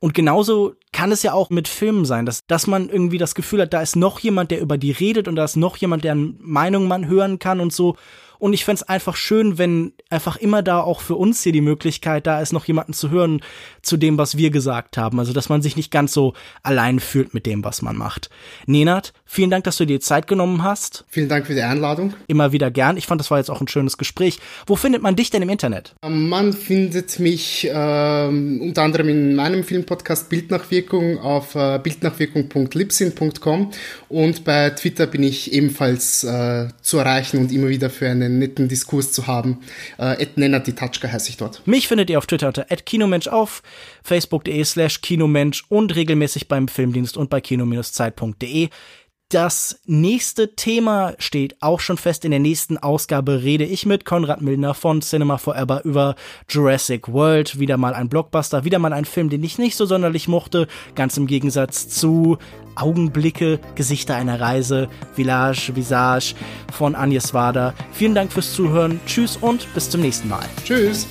[0.00, 3.62] Und genauso kann es ja auch mit Filmen sein, dass, dass man irgendwie das Gefühl
[3.62, 6.36] hat, da ist noch jemand, der über die redet und da ist noch jemand, deren
[6.40, 7.96] Meinung man hören kann und so.
[8.42, 12.26] Und ich fände einfach schön, wenn einfach immer da auch für uns hier die Möglichkeit
[12.26, 13.40] da ist, noch jemanden zu hören
[13.82, 15.20] zu dem, was wir gesagt haben.
[15.20, 16.34] Also, dass man sich nicht ganz so
[16.64, 18.30] allein fühlt mit dem, was man macht.
[18.66, 21.04] Nenat, vielen Dank, dass du dir Zeit genommen hast.
[21.08, 22.14] Vielen Dank für die Einladung.
[22.26, 22.96] Immer wieder gern.
[22.96, 24.40] Ich fand, das war jetzt auch ein schönes Gespräch.
[24.66, 25.94] Wo findet man dich denn im Internet?
[26.04, 27.70] Man findet mich äh,
[28.26, 33.70] unter anderem in meinem Filmpodcast Bildnachwirkung auf äh, bildnachwirkung.libsyn.com
[34.08, 38.68] und bei Twitter bin ich ebenfalls äh, zu erreichen und immer wieder für einen netten
[38.68, 39.58] Diskurs zu haben.
[39.98, 40.26] Äh,
[40.74, 41.66] Tatschka heiße ich dort.
[41.66, 43.62] Mich findet ihr auf Twitter unter @kinomensch auf,
[44.02, 48.68] facebook.de slash kinomensch und regelmäßig beim Filmdienst und bei kino-zeit.de.
[49.32, 52.26] Das nächste Thema steht auch schon fest.
[52.26, 56.16] In der nächsten Ausgabe rede ich mit Konrad Milner von Cinema Forever über
[56.50, 57.58] Jurassic World.
[57.58, 60.68] Wieder mal ein Blockbuster, wieder mal ein Film, den ich nicht so sonderlich mochte.
[60.94, 62.36] Ganz im Gegensatz zu
[62.74, 66.34] Augenblicke, Gesichter einer Reise, Village, Visage
[66.70, 67.72] von Agnes Wader.
[67.92, 69.00] Vielen Dank fürs Zuhören.
[69.06, 70.44] Tschüss und bis zum nächsten Mal.
[70.62, 71.06] Tschüss.